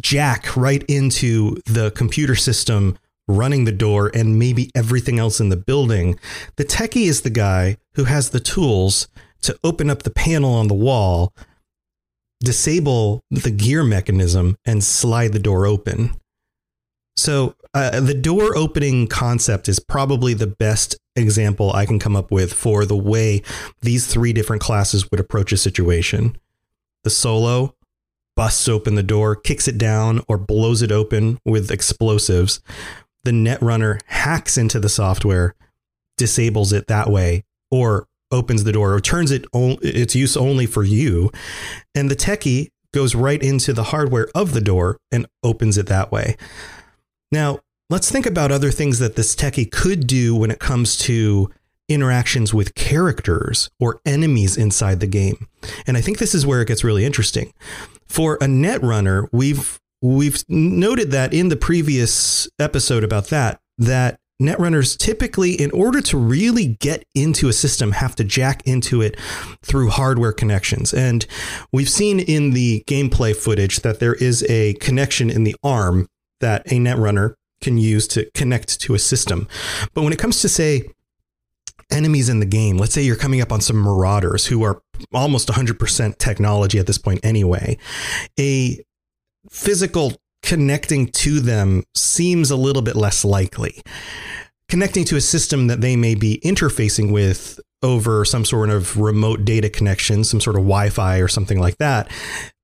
jack 0.00 0.56
right 0.56 0.84
into 0.88 1.56
the 1.66 1.90
computer 1.92 2.34
system 2.34 2.98
running 3.28 3.64
the 3.64 3.72
door 3.72 4.10
and 4.14 4.38
maybe 4.38 4.70
everything 4.74 5.18
else 5.18 5.40
in 5.40 5.48
the 5.48 5.56
building. 5.56 6.18
The 6.56 6.64
techie 6.64 7.06
is 7.06 7.22
the 7.22 7.30
guy 7.30 7.78
who 7.94 8.04
has 8.04 8.30
the 8.30 8.40
tools 8.40 9.08
to 9.42 9.58
open 9.62 9.90
up 9.90 10.02
the 10.02 10.10
panel 10.10 10.54
on 10.54 10.68
the 10.68 10.74
wall, 10.74 11.32
disable 12.40 13.22
the 13.30 13.50
gear 13.50 13.82
mechanism, 13.82 14.56
and 14.64 14.82
slide 14.82 15.32
the 15.32 15.38
door 15.38 15.66
open. 15.66 16.16
So, 17.16 17.54
uh, 17.72 18.00
the 18.00 18.14
door 18.14 18.56
opening 18.56 19.06
concept 19.06 19.68
is 19.68 19.78
probably 19.78 20.34
the 20.34 20.46
best 20.46 20.96
example 21.14 21.72
I 21.72 21.86
can 21.86 21.98
come 21.98 22.14
up 22.14 22.30
with 22.30 22.52
for 22.52 22.84
the 22.84 22.96
way 22.96 23.42
these 23.80 24.06
three 24.06 24.32
different 24.32 24.62
classes 24.62 25.10
would 25.10 25.20
approach 25.20 25.52
a 25.52 25.56
situation. 25.56 26.36
The 27.04 27.10
solo 27.10 27.74
busts 28.34 28.68
open 28.68 28.94
the 28.94 29.02
door, 29.02 29.34
kicks 29.34 29.66
it 29.66 29.78
down, 29.78 30.22
or 30.28 30.36
blows 30.36 30.82
it 30.82 30.92
open 30.92 31.38
with 31.44 31.70
explosives. 31.70 32.60
The 33.26 33.32
netrunner 33.32 33.98
hacks 34.06 34.56
into 34.56 34.78
the 34.78 34.88
software, 34.88 35.56
disables 36.16 36.72
it 36.72 36.86
that 36.86 37.10
way, 37.10 37.42
or 37.72 38.06
opens 38.30 38.62
the 38.62 38.70
door 38.70 38.94
or 38.94 39.00
turns 39.00 39.32
it 39.32 39.46
on, 39.52 39.78
its 39.82 40.14
use 40.14 40.36
only 40.36 40.64
for 40.64 40.84
you. 40.84 41.32
And 41.92 42.08
the 42.08 42.14
techie 42.14 42.68
goes 42.94 43.16
right 43.16 43.42
into 43.42 43.72
the 43.72 43.82
hardware 43.82 44.28
of 44.32 44.52
the 44.52 44.60
door 44.60 44.98
and 45.10 45.26
opens 45.42 45.76
it 45.76 45.88
that 45.88 46.12
way. 46.12 46.36
Now, 47.32 47.58
let's 47.90 48.12
think 48.12 48.26
about 48.26 48.52
other 48.52 48.70
things 48.70 49.00
that 49.00 49.16
this 49.16 49.34
techie 49.34 49.72
could 49.72 50.06
do 50.06 50.36
when 50.36 50.52
it 50.52 50.60
comes 50.60 50.96
to 50.98 51.50
interactions 51.88 52.54
with 52.54 52.76
characters 52.76 53.70
or 53.80 54.00
enemies 54.06 54.56
inside 54.56 55.00
the 55.00 55.08
game. 55.08 55.48
And 55.84 55.96
I 55.96 56.00
think 56.00 56.18
this 56.18 56.32
is 56.32 56.46
where 56.46 56.62
it 56.62 56.68
gets 56.68 56.84
really 56.84 57.04
interesting. 57.04 57.52
For 58.06 58.38
a 58.40 58.46
net 58.46 58.84
runner, 58.84 59.28
we've 59.32 59.80
we've 60.06 60.44
noted 60.48 61.10
that 61.10 61.34
in 61.34 61.48
the 61.48 61.56
previous 61.56 62.48
episode 62.58 63.02
about 63.02 63.28
that 63.28 63.60
that 63.78 64.18
netrunners 64.40 64.96
typically 64.96 65.52
in 65.52 65.70
order 65.70 66.00
to 66.00 66.16
really 66.16 66.76
get 66.80 67.04
into 67.14 67.48
a 67.48 67.52
system 67.52 67.92
have 67.92 68.14
to 68.14 68.22
jack 68.22 68.62
into 68.66 69.00
it 69.00 69.18
through 69.62 69.88
hardware 69.88 70.32
connections. 70.32 70.92
And 70.92 71.26
we've 71.72 71.88
seen 71.88 72.20
in 72.20 72.50
the 72.50 72.84
gameplay 72.86 73.34
footage 73.34 73.80
that 73.80 73.98
there 73.98 74.14
is 74.14 74.44
a 74.48 74.74
connection 74.74 75.30
in 75.30 75.44
the 75.44 75.56
arm 75.62 76.06
that 76.40 76.66
a 76.66 76.76
netrunner 76.76 77.34
can 77.62 77.78
use 77.78 78.06
to 78.08 78.30
connect 78.34 78.78
to 78.82 78.94
a 78.94 78.98
system. 78.98 79.48
But 79.94 80.02
when 80.02 80.12
it 80.12 80.18
comes 80.18 80.42
to 80.42 80.48
say 80.48 80.82
enemies 81.90 82.28
in 82.28 82.40
the 82.40 82.46
game 82.46 82.76
let's 82.76 82.92
say 82.92 83.00
you're 83.00 83.14
coming 83.14 83.40
up 83.40 83.52
on 83.52 83.60
some 83.60 83.76
marauders 83.76 84.46
who 84.46 84.64
are 84.64 84.82
almost 85.14 85.46
100% 85.46 86.18
technology 86.18 86.80
at 86.80 86.86
this 86.88 86.98
point 86.98 87.20
anyway 87.22 87.78
a 88.40 88.84
physical 89.50 90.12
connecting 90.42 91.08
to 91.08 91.40
them 91.40 91.82
seems 91.94 92.50
a 92.50 92.56
little 92.56 92.82
bit 92.82 92.96
less 92.96 93.24
likely. 93.24 93.82
Connecting 94.68 95.04
to 95.04 95.16
a 95.16 95.20
system 95.20 95.66
that 95.66 95.80
they 95.80 95.96
may 95.96 96.14
be 96.14 96.40
interfacing 96.44 97.12
with 97.12 97.60
over 97.82 98.24
some 98.24 98.44
sort 98.44 98.70
of 98.70 98.96
remote 98.96 99.44
data 99.44 99.68
connection, 99.68 100.24
some 100.24 100.40
sort 100.40 100.56
of 100.56 100.62
Wi 100.62 100.90
Fi 100.90 101.18
or 101.18 101.28
something 101.28 101.60
like 101.60 101.78
that, 101.78 102.10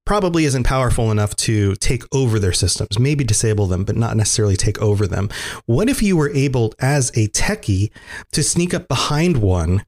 probably 0.05 0.45
isn't 0.45 0.65
powerful 0.65 1.11
enough 1.11 1.35
to 1.37 1.75
take 1.77 2.03
over 2.13 2.39
their 2.39 2.53
systems, 2.53 2.99
maybe 2.99 3.25
disable 3.25 3.67
them, 3.67 3.85
but 3.85 3.97
not 3.97 4.17
necessarily 4.17 4.57
take 4.57 4.81
over 4.81 5.07
them. 5.07 5.29
What 5.67 5.89
if 5.89 6.03
you 6.03 6.17
were 6.17 6.31
able, 6.31 6.73
as 6.81 7.11
a 7.11 7.29
techie, 7.29 7.91
to 8.33 8.43
sneak 8.43 8.75
up 8.75 8.89
behind 8.89 9.37
one 9.37 9.85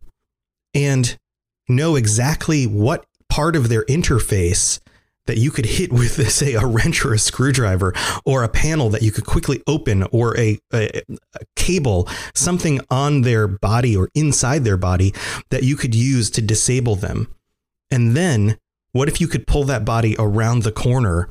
and 0.72 1.16
know 1.68 1.96
exactly 1.96 2.64
what 2.64 3.06
part 3.28 3.56
of 3.56 3.68
their 3.68 3.84
interface 3.86 4.78
that 5.26 5.38
you 5.38 5.50
could 5.50 5.66
hit 5.66 5.93
with, 5.93 6.31
say, 6.31 6.54
a 6.54 6.66
wrench 6.66 7.04
or 7.04 7.14
a 7.14 7.19
screwdriver, 7.19 7.93
or 8.25 8.43
a 8.43 8.49
panel 8.49 8.90
that 8.90 9.02
you 9.02 9.11
could 9.11 9.26
quickly 9.26 9.62
open, 9.66 10.04
or 10.04 10.37
a, 10.38 10.59
a, 10.73 11.02
a, 11.35 11.45
cable, 11.57 12.09
something 12.35 12.81
on 12.90 13.23
their 13.23 13.49
body 13.49 13.97
or 13.97 14.11
inside 14.14 14.64
their 14.64 14.76
body 14.76 15.14
that 15.50 15.62
you 15.62 15.76
could 15.76 15.95
use 15.95 16.31
to 16.31 16.43
disable 16.43 16.97
them. 16.97 17.33
And 17.90 18.16
then, 18.16 18.59
what 18.93 19.09
if 19.09 19.21
you 19.21 19.26
could 19.26 19.47
pull 19.47 19.64
that 19.64 19.85
body 19.85 20.14
around 20.19 20.62
the 20.62 20.73
corner, 20.73 21.28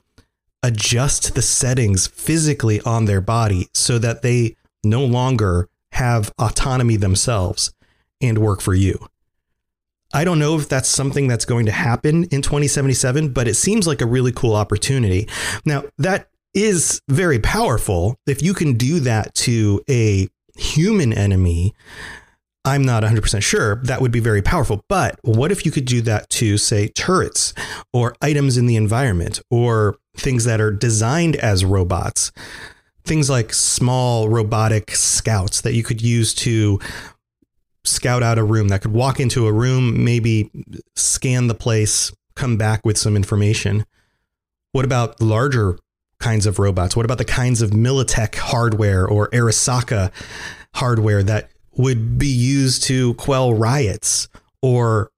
adjust 0.62 1.36
the 1.36 1.42
settings 1.42 2.08
physically 2.08 2.82
on 2.82 3.06
their 3.06 3.22
body 3.22 3.68
so 3.74 4.00
that 4.00 4.22
they 4.22 4.56
no 4.84 5.06
longer 5.06 5.70
have 5.92 6.32
autonomy 6.40 6.96
themselves 6.96 7.74
and 8.22 8.38
work 8.38 8.62
for 8.62 8.74
you? 8.74 9.08
I 10.13 10.24
don't 10.24 10.39
know 10.39 10.55
if 10.58 10.70
that's 10.70 10.88
something 10.88 11.27
that's 11.27 11.46
going 11.46 11.65
to 11.65 11.72
happen 11.72 12.25
in 12.25 12.41
2077, 12.41 13.29
but 13.29 13.48
it 13.48 13.55
seems 13.55 13.88
like 13.88 14.01
a 14.01 14.05
really 14.05 14.32
cool 14.32 14.55
opportunity. 14.55 15.27
Now, 15.65 15.84
that 15.98 16.29
is 16.53 17.01
very 17.10 17.39
powerful. 17.39 18.15
If 18.27 18.43
you 18.43 18.53
can 18.53 18.74
do 18.74 19.00
that 19.01 19.34
to 19.36 19.82
a 19.89 20.29
human 20.55 21.12
enemy, 21.12 21.74
I'm 22.65 22.84
not 22.84 23.03
100% 23.03 23.41
sure 23.41 23.82
that 23.84 24.01
would 24.01 24.12
be 24.12 24.20
very 24.20 24.41
powerful. 24.41 24.84
But 24.88 25.20
what 25.24 25.51
if 25.51 25.65
you 25.65 25.72
could 25.72 25.86
do 25.86 26.01
that 26.01 26.29
to, 26.32 26.58
say, 26.58 26.88
turrets 26.89 27.53
or 27.91 28.15
items 28.22 28.55
in 28.55 28.67
the 28.67 28.75
environment 28.75 29.41
or 29.50 29.98
things 30.15 30.46
that 30.46 30.62
are 30.62 30.72
designed 30.72 31.36
as 31.38 31.65
robots? 31.65 32.32
Things 33.03 33.29
like 33.29 33.51
small 33.51 34.29
robotic 34.29 34.91
scouts 34.91 35.60
that 35.62 35.74
you 35.74 35.84
could 35.84 36.01
use 36.01 36.34
to 36.36 36.79
scout 37.86 38.24
out 38.24 38.38
a 38.38 38.44
room 38.44 38.70
that 38.70 38.82
could 38.82 38.94
walk 38.94 39.20
into 39.20 39.48
a 39.48 39.54
room, 39.54 40.04
maybe 40.04 40.50
scan 40.96 41.48
the 41.48 41.56
place, 41.56 42.12
come 42.36 42.58
back 42.58 42.86
with 42.86 42.98
some 42.98 43.16
information. 43.16 43.86
What 44.72 44.86
about 44.86 45.22
larger 45.22 45.78
kinds 46.20 46.46
of 46.46 46.60
robots? 46.60 46.96
What 46.96 47.06
about 47.06 47.18
the 47.18 47.25
kinds 47.25 47.62
of 47.62 47.72
Militech 47.72 48.36
hardware 48.36 49.06
or 49.08 49.30
Arasaka 49.30 50.12
hardware 50.75 51.24
that 51.24 51.50
would 51.75 52.18
be 52.18 52.28
used 52.28 52.84
to 52.84 53.13
quell 53.16 53.54
riots 53.54 54.28
or 54.62 55.10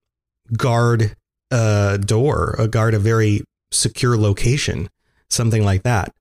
guard 0.57 1.15
a 1.51 1.99
door, 2.03 2.55
or 2.57 2.67
guard 2.67 2.93
a 2.93 2.99
very 2.99 3.43
secure 3.71 4.17
location, 4.17 4.89
something 5.29 5.63
like 5.63 5.83
that? 5.83 6.11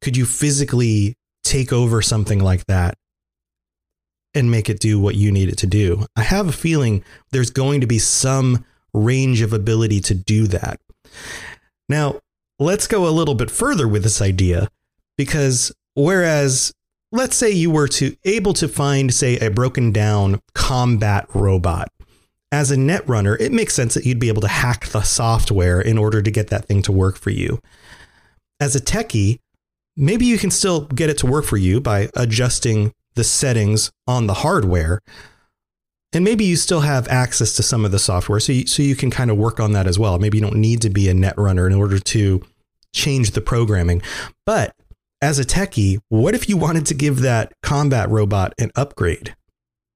Could 0.00 0.16
you 0.16 0.26
physically 0.26 1.14
take 1.44 1.72
over 1.72 2.02
something 2.02 2.40
like 2.40 2.66
that 2.66 2.98
and 4.34 4.50
make 4.50 4.68
it 4.68 4.80
do 4.80 4.98
what 4.98 5.14
you 5.14 5.30
need 5.30 5.48
it 5.48 5.58
to 5.58 5.66
do. 5.66 6.06
I 6.16 6.22
have 6.22 6.48
a 6.48 6.52
feeling 6.52 7.04
there's 7.30 7.50
going 7.50 7.80
to 7.80 7.86
be 7.86 7.98
some 7.98 8.64
range 8.92 9.40
of 9.40 9.52
ability 9.52 10.00
to 10.00 10.14
do 10.14 10.46
that. 10.48 10.80
Now, 11.88 12.20
let's 12.58 12.86
go 12.86 13.06
a 13.06 13.10
little 13.10 13.34
bit 13.34 13.50
further 13.50 13.86
with 13.86 14.02
this 14.02 14.22
idea 14.22 14.68
because 15.16 15.72
whereas 15.94 16.72
let's 17.12 17.36
say 17.36 17.50
you 17.50 17.70
were 17.70 17.88
to 17.88 18.16
able 18.24 18.52
to 18.54 18.68
find 18.68 19.12
say 19.12 19.38
a 19.38 19.50
broken 19.50 19.92
down 19.92 20.40
combat 20.54 21.26
robot 21.34 21.88
as 22.54 22.70
a 22.70 22.76
netrunner, 22.76 23.36
it 23.40 23.50
makes 23.50 23.74
sense 23.74 23.94
that 23.94 24.06
you'd 24.06 24.20
be 24.20 24.28
able 24.28 24.42
to 24.42 24.48
hack 24.48 24.86
the 24.86 25.02
software 25.02 25.80
in 25.80 25.98
order 25.98 26.22
to 26.22 26.30
get 26.30 26.48
that 26.48 26.66
thing 26.66 26.82
to 26.82 26.92
work 26.92 27.16
for 27.16 27.30
you. 27.30 27.58
As 28.60 28.76
a 28.76 28.80
techie, 28.80 29.40
maybe 29.96 30.24
you 30.24 30.38
can 30.38 30.52
still 30.52 30.82
get 30.82 31.10
it 31.10 31.18
to 31.18 31.26
work 31.26 31.44
for 31.44 31.56
you 31.56 31.80
by 31.80 32.10
adjusting 32.14 32.92
the 33.14 33.24
settings 33.24 33.92
on 34.06 34.26
the 34.26 34.34
hardware. 34.34 35.00
And 36.12 36.24
maybe 36.24 36.44
you 36.44 36.56
still 36.56 36.82
have 36.82 37.08
access 37.08 37.56
to 37.56 37.62
some 37.62 37.84
of 37.84 37.90
the 37.90 37.98
software, 37.98 38.38
so 38.38 38.52
you, 38.52 38.66
so 38.66 38.82
you 38.82 38.94
can 38.94 39.10
kind 39.10 39.30
of 39.30 39.36
work 39.36 39.58
on 39.58 39.72
that 39.72 39.86
as 39.86 39.98
well. 39.98 40.18
Maybe 40.18 40.38
you 40.38 40.42
don't 40.42 40.56
need 40.56 40.80
to 40.82 40.90
be 40.90 41.08
a 41.08 41.14
net 41.14 41.34
runner 41.36 41.66
in 41.66 41.74
order 41.74 41.98
to 41.98 42.42
change 42.92 43.32
the 43.32 43.40
programming. 43.40 44.00
But 44.46 44.76
as 45.20 45.38
a 45.38 45.44
techie, 45.44 45.98
what 46.08 46.34
if 46.34 46.48
you 46.48 46.56
wanted 46.56 46.86
to 46.86 46.94
give 46.94 47.20
that 47.20 47.52
combat 47.62 48.08
robot 48.10 48.54
an 48.58 48.70
upgrade? 48.76 49.34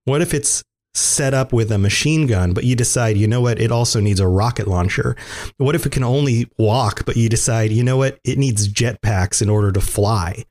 What 0.06 0.22
if 0.22 0.34
it's 0.34 0.64
set 0.94 1.34
up 1.34 1.52
with 1.52 1.70
a 1.70 1.78
machine 1.78 2.26
gun, 2.26 2.52
but 2.52 2.64
you 2.64 2.74
decide, 2.74 3.16
you 3.16 3.28
know 3.28 3.40
what, 3.40 3.60
it 3.60 3.70
also 3.70 4.00
needs 4.00 4.20
a 4.20 4.26
rocket 4.26 4.66
launcher? 4.66 5.16
What 5.58 5.74
if 5.74 5.86
it 5.86 5.92
can 5.92 6.02
only 6.02 6.50
walk, 6.58 7.04
but 7.04 7.16
you 7.16 7.28
decide, 7.28 7.70
you 7.70 7.84
know 7.84 7.96
what, 7.96 8.18
it 8.24 8.38
needs 8.38 8.72
jetpacks 8.72 9.40
in 9.40 9.48
order 9.48 9.70
to 9.70 9.80
fly? 9.80 10.44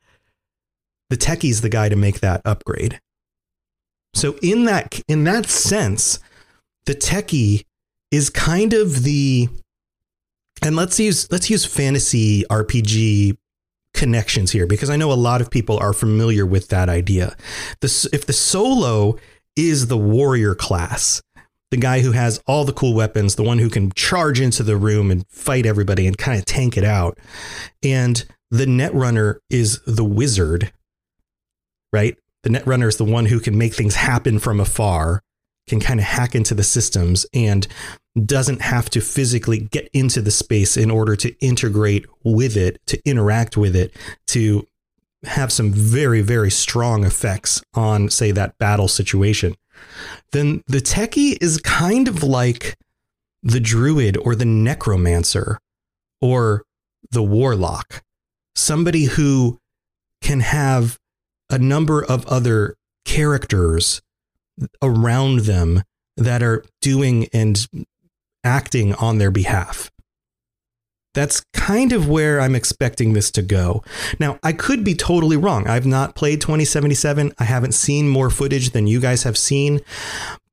The 1.10 1.18
techie's 1.18 1.62
the 1.62 1.70
guy 1.70 1.90
to 1.90 1.96
make 1.96 2.20
that 2.20 2.42
upgrade. 2.46 3.00
So 4.14 4.38
in 4.42 4.66
that 4.66 5.00
in 5.08 5.24
that 5.26 5.48
sense, 5.48 6.20
the 6.86 6.96
techie 6.96 7.66
is 8.12 8.30
kind 8.30 8.74
of 8.74 9.04
the 9.04 9.50
and 10.64 10.76
let's 10.76 11.00
use 11.00 11.32
let's 11.32 11.50
use 11.50 11.66
fantasy 11.66 12.44
RPG 12.50 13.38
connections 13.94 14.52
here 14.52 14.68
because 14.68 14.90
I 14.90 14.96
know 14.96 15.12
a 15.12 15.14
lot 15.14 15.42
of 15.42 15.50
people 15.50 15.78
are 15.80 15.94
familiar 15.94 16.46
with 16.46 16.70
that 16.70 16.88
idea. 16.88 17.36
The, 17.82 18.10
if 18.14 18.26
the 18.26 18.34
solo 18.34 19.18
is 19.56 19.88
the 19.88 19.98
warrior 19.98 20.56
class, 20.56 21.22
the 21.72 21.78
guy 21.78 22.02
who 22.02 22.12
has 22.12 22.42
all 22.48 22.64
the 22.64 22.74
cool 22.74 22.94
weapons, 22.94 23.36
the 23.36 23.44
one 23.44 23.58
who 23.58 23.70
can 23.70 23.92
charge 23.94 24.40
into 24.40 24.64
the 24.64 24.78
room 24.78 25.12
and 25.12 25.28
fight 25.30 25.66
everybody 25.66 26.08
and 26.08 26.18
kind 26.18 26.40
of 26.40 26.46
tank 26.46 26.78
it 26.78 26.84
out, 26.84 27.18
and 27.84 28.26
the 28.52 28.66
netrunner 28.66 29.38
is 29.50 29.82
the 29.86 30.06
wizard 30.06 30.72
right? 31.92 32.18
the 32.48 32.50
netrunner 32.50 32.88
is 32.88 32.96
the 32.98 33.04
one 33.04 33.26
who 33.26 33.40
can 33.40 33.58
make 33.58 33.74
things 33.74 33.96
happen 33.96 34.40
from 34.40 34.60
afar, 34.60 35.22
can 35.68 35.82
kind 35.82 36.00
of 36.00 36.06
hack 36.06 36.34
into 36.34 36.54
the 36.54 36.64
systems 36.64 37.26
and 37.34 37.68
doesn't 38.26 38.62
have 38.62 38.90
to 38.90 39.02
physically 39.02 39.60
get 39.60 39.90
into 39.94 40.22
the 40.22 40.32
space 40.32 40.78
in 40.78 40.90
order 40.90 41.16
to 41.18 41.38
integrate 41.40 42.06
with 42.24 42.56
it, 42.56 42.80
to 42.88 43.00
interact 43.04 43.58
with 43.58 43.76
it, 43.76 43.94
to 44.28 44.66
have 45.26 45.52
some 45.52 45.74
very, 45.74 46.22
very 46.22 46.50
strong 46.50 47.04
effects 47.04 47.62
on, 47.74 48.10
say, 48.10 48.32
that 48.32 48.58
battle 48.58 48.88
situation. 48.88 49.56
Then 50.32 50.64
the 50.68 50.80
techie 50.80 51.38
is 51.42 51.58
kind 51.58 52.08
of 52.08 52.24
like 52.24 52.78
the 53.44 53.60
druid 53.60 54.16
or 54.18 54.36
the 54.36 54.46
necromancer 54.46 55.60
or 56.22 56.64
the 57.12 57.24
warlock, 57.24 58.04
somebody 58.56 59.06
who 59.06 59.60
can 60.22 60.40
have 60.40 60.98
a 61.50 61.58
number 61.58 62.04
of 62.04 62.26
other 62.28 62.76
characters 63.06 64.02
around 64.82 65.42
them 65.42 65.84
that 66.16 66.42
are 66.42 66.64
doing 66.82 67.28
and 67.32 67.68
acting 68.44 68.94
on 68.96 69.18
their 69.18 69.32
behalf. 69.32 69.92
That's 71.14 71.44
kind 71.54 71.94
of 71.94 72.08
where 72.08 72.40
I'm 72.40 72.54
expecting 72.54 73.14
this 73.14 73.32
to 73.32 73.42
go. 73.42 73.84
Now, 74.20 74.38
I 74.44 74.54
could 74.54 74.84
be 74.84 74.94
totally 74.94 75.36
wrong. 75.36 75.68
I've 75.68 75.86
not 75.86 76.16
played 76.16 76.42
2077. 76.42 77.34
I 77.40 77.44
haven't 77.44 77.74
seen 77.74 78.08
more 78.08 78.30
footage 78.30 78.70
than 78.70 78.86
you 78.86 79.00
guys 79.00 79.24
have 79.24 79.38
seen, 79.38 79.82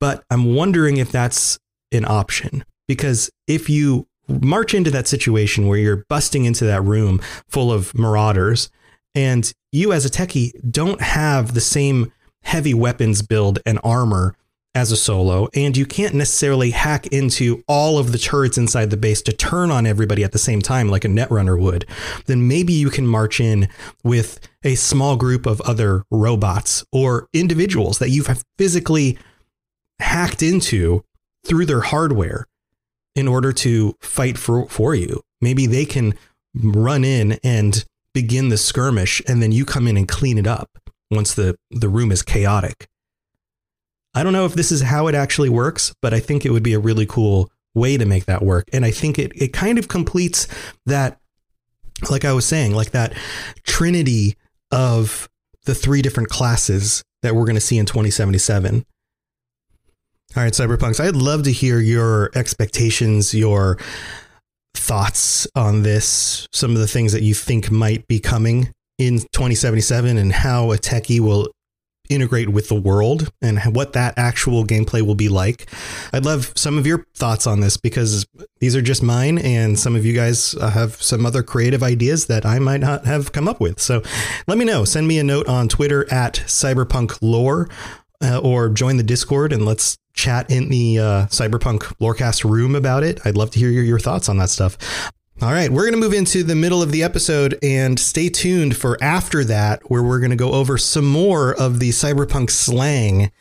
but 0.01 0.25
I'm 0.31 0.55
wondering 0.55 0.97
if 0.97 1.13
that's 1.13 1.59
an 1.93 2.07
option. 2.07 2.65
Because 2.89 3.31
if 3.47 3.69
you 3.69 4.07
march 4.27 4.73
into 4.73 4.91
that 4.91 5.07
situation 5.07 5.67
where 5.67 5.79
you're 5.79 6.05
busting 6.09 6.47
into 6.47 6.65
that 6.65 6.83
room 6.83 7.21
full 7.49 7.71
of 7.71 7.95
marauders 7.95 8.71
and 9.15 9.53
you 9.73 9.93
as 9.93 10.05
a 10.05 10.11
techie 10.11 10.53
don't 10.71 11.01
have 11.01 11.55
the 11.55 11.61
same 11.61 12.13
heavy 12.43 12.75
weapons 12.75 13.23
build 13.23 13.59
and 13.65 13.81
armor 13.83 14.37
as 14.75 14.91
a 14.91 14.97
solo, 14.97 15.49
and 15.55 15.77
you 15.77 15.87
can't 15.87 16.15
necessarily 16.15 16.71
hack 16.71 17.07
into 17.09 17.63
all 17.69 17.97
of 17.97 18.11
the 18.11 18.19
turrets 18.19 18.59
inside 18.59 18.91
the 18.91 18.97
base 18.97 19.23
to 19.23 19.33
turn 19.33 19.71
on 19.71 19.87
everybody 19.87 20.25
at 20.25 20.33
the 20.33 20.39
same 20.39 20.61
time 20.61 20.89
like 20.89 21.05
a 21.05 21.09
netrunner 21.09 21.59
would, 21.59 21.87
then 22.27 22.49
maybe 22.49 22.73
you 22.73 22.91
can 22.91 23.07
march 23.07 23.39
in 23.39 23.69
with 24.03 24.41
a 24.65 24.75
small 24.75 25.17
group 25.17 25.47
of 25.47 25.61
other 25.61 26.05
robots 26.11 26.85
or 26.91 27.29
individuals 27.33 28.01
that 28.01 28.11
you've 28.11 28.43
physically 28.59 29.17
hacked 30.01 30.43
into 30.43 31.05
through 31.47 31.67
their 31.67 31.83
hardware 31.83 32.47
in 33.15 33.29
order 33.29 33.53
to 33.53 33.97
fight 34.01 34.37
for, 34.37 34.69
for 34.69 34.93
you. 34.95 35.23
Maybe 35.41 35.67
they 35.67 35.85
can 35.85 36.15
run 36.53 37.05
in 37.05 37.39
and 37.45 37.85
begin 38.15 38.49
the 38.49 38.57
skirmish, 38.57 39.21
and 39.29 39.43
then 39.43 39.53
you 39.53 39.65
come 39.65 39.87
in 39.87 39.97
and 39.97 40.09
clean 40.09 40.39
it 40.39 40.47
up 40.47 40.71
once 41.11 41.35
the, 41.35 41.57
the 41.71 41.89
room 41.89 42.11
is 42.11 42.23
chaotic. 42.23 42.89
I 44.15 44.23
don't 44.23 44.33
know 44.33 44.47
if 44.47 44.55
this 44.55 44.71
is 44.71 44.83
how 44.83 45.09
it 45.09 45.15
actually 45.15 45.49
works, 45.49 45.93
but 46.01 46.15
I 46.15 46.21
think 46.21 46.47
it 46.47 46.51
would 46.51 46.63
be 46.63 46.73
a 46.73 46.79
really 46.79 47.05
cool 47.05 47.51
way 47.75 47.97
to 47.97 48.07
make 48.07 48.27
that 48.27 48.43
work. 48.43 48.69
And 48.73 48.85
I 48.85 48.93
think 48.93 49.19
it, 49.19 49.33
it 49.35 49.53
kind 49.53 49.79
of 49.79 49.89
completes 49.89 50.47
that, 50.87 51.19
like 52.09 52.25
I 52.25 52.33
was 52.33 52.47
saying, 52.47 52.75
like 52.75 52.93
that 52.93 53.13
trinity 53.65 54.37
of 54.71 55.29
the 55.65 55.75
three 55.75 56.01
different 56.01 56.29
classes 56.29 57.03
that 57.23 57.35
we're 57.35 57.45
going 57.45 57.57
to 57.57 57.61
see 57.61 57.79
in 57.79 57.87
2077. 57.87 58.85
All 60.37 60.43
right, 60.43 60.53
Cyberpunks, 60.53 61.01
I'd 61.01 61.17
love 61.17 61.45
to 61.45 61.53
hear 61.53 61.81
your 61.81 62.31
expectations, 62.35 63.35
your 63.35 63.79
thoughts 64.75 65.47
on 65.55 65.83
this, 65.83 66.47
some 66.53 66.73
of 66.73 66.79
the 66.79 66.87
things 66.87 67.13
that 67.13 67.23
you 67.23 67.35
think 67.35 67.71
might 67.71 68.07
be 68.07 68.21
coming 68.21 68.73
in 68.99 69.19
2077 69.19 70.19
and 70.19 70.33
how 70.33 70.73
a 70.73 70.77
techie 70.77 71.21
will 71.21 71.49
integrate 72.11 72.51
with 72.51 72.69
the 72.69 72.75
world 72.75 73.31
and 73.41 73.59
what 73.75 73.95
that 73.95 74.13
actual 74.19 74.65
gameplay 74.65 75.01
will 75.01 75.15
be 75.15 75.29
like. 75.29 75.67
I'd 76.13 76.25
love 76.25 76.53
some 76.55 76.77
of 76.77 76.87
your 76.87 77.07
thoughts 77.15 77.47
on 77.47 77.61
this 77.61 77.77
because 77.79 78.27
these 78.61 78.77
are 78.77 78.83
just 78.83 79.03
mine 79.03 79.39
and 79.39 79.79
some 79.79 79.97
of 79.97 80.05
you 80.05 80.13
guys 80.13 80.55
uh, 80.57 80.71
have 80.71 81.01
some 81.01 81.25
other 81.25 81.43
creative 81.43 81.83
ideas 81.83 82.27
that 82.27 82.45
I 82.45 82.59
might 82.59 82.81
not 82.81 83.07
have 83.07 83.33
come 83.33 83.49
up 83.49 83.59
with. 83.59 83.81
So 83.81 84.03
let 84.47 84.59
me 84.59 84.67
know. 84.67 84.85
Send 84.85 85.09
me 85.09 85.19
a 85.19 85.25
note 85.25 85.49
on 85.49 85.69
Twitter 85.69 86.07
at 86.13 86.35
cyberpunk 86.47 87.19
lore 87.23 87.69
uh, 88.23 88.39
or 88.39 88.69
join 88.69 88.97
the 88.97 89.03
Discord 89.03 89.53
and 89.53 89.65
let's 89.65 89.97
chat 90.15 90.51
in 90.51 90.69
the 90.69 90.99
uh, 90.99 91.27
cyberpunk 91.27 91.81
lorecast 91.99 92.49
room 92.49 92.75
about 92.75 93.03
it. 93.03 93.21
I'd 93.25 93.37
love 93.37 93.51
to 93.53 93.59
hear 93.59 93.71
your, 93.71 93.85
your 93.85 93.99
thoughts 93.99 94.29
on 94.29 94.39
that 94.39 94.49
stuff. 94.51 94.79
All 95.43 95.51
right, 95.51 95.69
we're 95.69 95.83
going 95.83 95.95
to 95.95 95.99
move 95.99 96.15
into 96.15 96.45
the 96.45 96.55
middle 96.55 96.81
of 96.81 96.93
the 96.93 97.03
episode 97.03 97.59
and 97.61 97.99
stay 97.99 98.29
tuned 98.29 98.77
for 98.77 98.97
after 99.03 99.43
that, 99.45 99.83
where 99.91 100.03
we're 100.03 100.21
going 100.21 100.31
to 100.31 100.37
go 100.37 100.53
over 100.53 100.79
some 100.79 101.07
more 101.07 101.55
of 101.61 101.81
the 101.81 101.91
cyberpunk 101.91 102.51
slang 102.51 103.33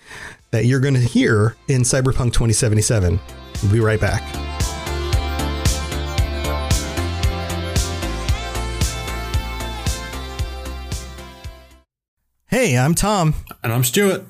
that 0.50 0.66
you're 0.66 0.80
going 0.80 0.96
to 0.96 1.00
hear 1.00 1.56
in 1.68 1.82
Cyberpunk 1.82 2.34
2077. 2.34 3.20
We'll 3.62 3.72
be 3.72 3.80
right 3.80 4.02
back. 4.02 4.22
Hey, 12.48 12.78
I'm 12.78 12.94
Tom, 12.94 13.34
And 13.64 13.74
I'm 13.74 13.84
Stuart. 13.84 14.26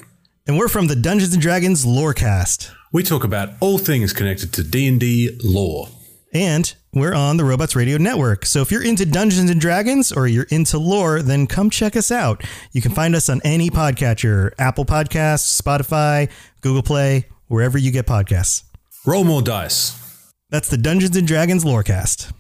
And 0.45 0.57
we're 0.57 0.67
from 0.67 0.87
the 0.87 0.95
Dungeons 0.95 1.33
and 1.33 1.41
Dragons 1.41 1.85
Lorecast. 1.85 2.71
We 2.91 3.03
talk 3.03 3.23
about 3.23 3.49
all 3.59 3.77
things 3.77 4.13
connected 4.13 4.51
to 4.53 4.63
D&D 4.63 5.39
lore. 5.43 5.87
And 6.33 6.73
we're 6.93 7.13
on 7.13 7.37
the 7.37 7.45
Robots 7.45 7.75
Radio 7.75 7.97
Network. 7.97 8.45
So 8.45 8.61
if 8.61 8.71
you're 8.71 8.83
into 8.83 9.05
Dungeons 9.05 9.49
and 9.49 9.61
Dragons 9.61 10.11
or 10.11 10.27
you're 10.27 10.47
into 10.49 10.77
lore, 10.77 11.21
then 11.21 11.47
come 11.47 11.69
check 11.69 11.95
us 11.95 12.11
out. 12.11 12.43
You 12.71 12.81
can 12.81 12.91
find 12.91 13.15
us 13.15 13.29
on 13.29 13.41
any 13.43 13.69
podcatcher 13.69 14.51
Apple 14.57 14.85
Podcasts, 14.85 15.61
Spotify, 15.61 16.29
Google 16.61 16.83
Play, 16.83 17.27
wherever 17.47 17.77
you 17.77 17.91
get 17.91 18.05
podcasts. 18.05 18.63
Roll 19.05 19.23
more 19.23 19.41
dice. 19.41 19.99
That's 20.49 20.69
the 20.69 20.77
Dungeons 20.77 21.15
and 21.15 21.27
Dragons 21.27 21.63
Lorecast. 21.63 22.31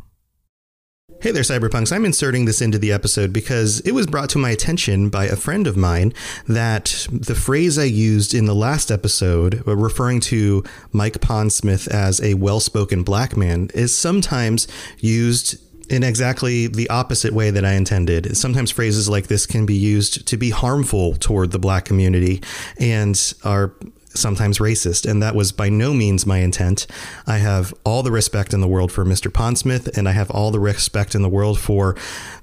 Hey 1.23 1.31
there, 1.31 1.43
Cyberpunks. 1.43 1.93
I'm 1.93 2.03
inserting 2.03 2.43
this 2.43 2.61
into 2.61 2.77
the 2.77 2.91
episode 2.91 3.31
because 3.31 3.79
it 3.79 3.93
was 3.93 4.05
brought 4.07 4.29
to 4.31 4.37
my 4.37 4.49
attention 4.49 5.07
by 5.07 5.23
a 5.23 5.37
friend 5.37 5.67
of 5.67 5.77
mine 5.77 6.13
that 6.49 7.07
the 7.09 7.33
phrase 7.33 7.77
I 7.77 7.85
used 7.85 8.33
in 8.33 8.43
the 8.43 8.53
last 8.53 8.91
episode, 8.91 9.63
uh, 9.65 9.77
referring 9.77 10.19
to 10.19 10.65
Mike 10.91 11.21
Pondsmith 11.21 11.87
as 11.87 12.21
a 12.21 12.33
well 12.33 12.59
spoken 12.59 13.03
black 13.03 13.37
man, 13.37 13.69
is 13.73 13.95
sometimes 13.95 14.67
used 14.99 15.55
in 15.89 16.03
exactly 16.03 16.67
the 16.67 16.89
opposite 16.89 17.31
way 17.31 17.51
that 17.51 17.63
I 17.63 17.71
intended. 17.75 18.35
Sometimes 18.35 18.69
phrases 18.69 19.07
like 19.07 19.27
this 19.27 19.45
can 19.45 19.65
be 19.65 19.75
used 19.75 20.27
to 20.27 20.35
be 20.35 20.49
harmful 20.49 21.15
toward 21.15 21.51
the 21.51 21.59
black 21.59 21.85
community 21.85 22.41
and 22.77 23.33
are 23.45 23.73
sometimes 24.13 24.59
racist, 24.59 25.09
and 25.09 25.21
that 25.21 25.35
was 25.35 25.51
by 25.51 25.69
no 25.69 25.93
means 25.93 26.25
my 26.25 26.39
intent. 26.39 26.87
I 27.25 27.37
have 27.37 27.73
all 27.83 28.03
the 28.03 28.11
respect 28.11 28.53
in 28.53 28.61
the 28.61 28.67
world 28.67 28.91
for 28.91 29.05
Mr. 29.05 29.31
Pondsmith, 29.31 29.97
and 29.97 30.07
I 30.07 30.11
have 30.11 30.31
all 30.31 30.51
the 30.51 30.59
respect 30.59 31.15
in 31.15 31.21
the 31.21 31.29
world 31.29 31.59
for 31.59 31.95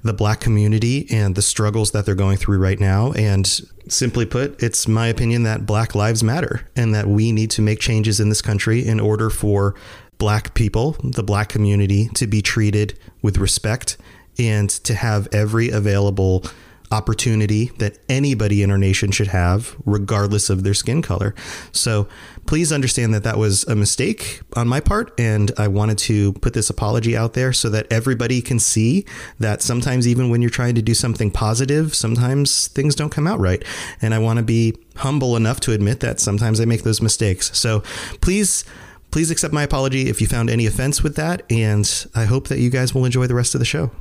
the 0.03 0.13
black 0.13 0.39
community 0.39 1.07
and 1.11 1.35
the 1.35 1.41
struggles 1.41 1.91
that 1.91 2.05
they're 2.05 2.15
going 2.15 2.37
through 2.37 2.59
right 2.59 2.79
now. 2.79 3.11
And 3.13 3.47
simply 3.87 4.25
put, 4.25 4.61
it's 4.61 4.87
my 4.87 5.07
opinion 5.07 5.43
that 5.43 5.65
black 5.65 5.95
lives 5.95 6.23
matter 6.23 6.67
and 6.75 6.93
that 6.93 7.07
we 7.07 7.31
need 7.31 7.51
to 7.51 7.61
make 7.61 7.79
changes 7.79 8.19
in 8.19 8.29
this 8.29 8.41
country 8.41 8.85
in 8.85 8.99
order 8.99 9.29
for 9.29 9.75
black 10.17 10.53
people, 10.53 10.95
the 11.03 11.23
black 11.23 11.49
community, 11.49 12.07
to 12.09 12.27
be 12.27 12.41
treated 12.41 12.97
with 13.21 13.37
respect 13.37 13.97
and 14.37 14.69
to 14.69 14.93
have 14.93 15.27
every 15.31 15.69
available 15.69 16.43
opportunity 16.91 17.67
that 17.77 17.97
anybody 18.09 18.61
in 18.61 18.69
our 18.69 18.77
nation 18.77 19.11
should 19.11 19.27
have, 19.27 19.75
regardless 19.85 20.49
of 20.49 20.63
their 20.63 20.73
skin 20.73 21.01
color. 21.01 21.33
So 21.71 22.07
please 22.45 22.71
understand 22.71 23.13
that 23.13 23.23
that 23.23 23.37
was 23.37 23.63
a 23.65 23.75
mistake 23.75 24.41
on 24.55 24.67
my 24.67 24.79
part. 24.79 25.17
And 25.19 25.51
I 25.57 25.67
wanted 25.67 25.97
to 25.99 26.33
put 26.33 26.53
this 26.53 26.69
apology 26.69 27.15
out 27.15 27.33
there 27.33 27.53
so 27.53 27.69
that 27.69 27.87
everybody 27.91 28.41
can 28.41 28.59
see 28.59 29.05
that 29.39 29.61
sometimes, 29.61 30.07
even 30.07 30.29
when 30.29 30.41
you're 30.41 30.51
trying 30.51 30.75
to 30.75 30.81
do 30.81 30.93
something 30.93 31.31
positive, 31.31 31.95
sometimes 31.95 32.67
things 32.67 32.95
don't 32.95 33.11
come 33.11 33.27
out 33.27 33.39
right. 33.39 33.63
And 34.01 34.13
I 34.13 34.19
want 34.19 34.37
to 34.37 34.43
be 34.43 34.75
humble 34.97 35.35
enough 35.35 35.59
to 35.61 35.71
admit 35.71 36.01
that 36.01 36.19
sometimes 36.19 36.59
I 36.59 36.65
make 36.65 36.83
those 36.83 37.01
mistakes. 37.01 37.57
So 37.57 37.81
please. 38.21 38.65
Please 39.11 39.29
accept 39.29 39.53
my 39.53 39.63
apology 39.63 40.07
if 40.07 40.21
you 40.21 40.27
found 40.27 40.49
any 40.49 40.65
offense 40.65 41.03
with 41.03 41.17
that, 41.17 41.43
and 41.51 42.05
I 42.15 42.23
hope 42.23 42.47
that 42.47 42.59
you 42.59 42.69
guys 42.69 42.95
will 42.95 43.03
enjoy 43.03 43.27
the 43.27 43.35
rest 43.35 43.53
of 43.53 43.59
the 43.59 43.65
show. 43.65 43.91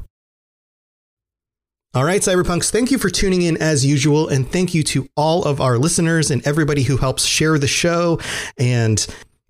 All 1.93 2.05
right, 2.05 2.21
Cyberpunks, 2.21 2.71
thank 2.71 2.93
you 2.93 2.99
for 2.99 3.11
tuning 3.11 3.43
in 3.43 3.57
as 3.57 3.85
usual. 3.85 4.29
And 4.29 4.49
thank 4.49 4.75
you 4.75 4.85
to 4.85 5.09
all 5.17 5.43
of 5.43 5.61
our 5.61 5.77
listeners 5.77 6.31
and 6.31 6.41
everybody 6.47 6.85
who 6.85 6.97
helps 6.97 7.25
share 7.25 7.59
the 7.59 7.67
show. 7.67 8.21
And 8.57 9.05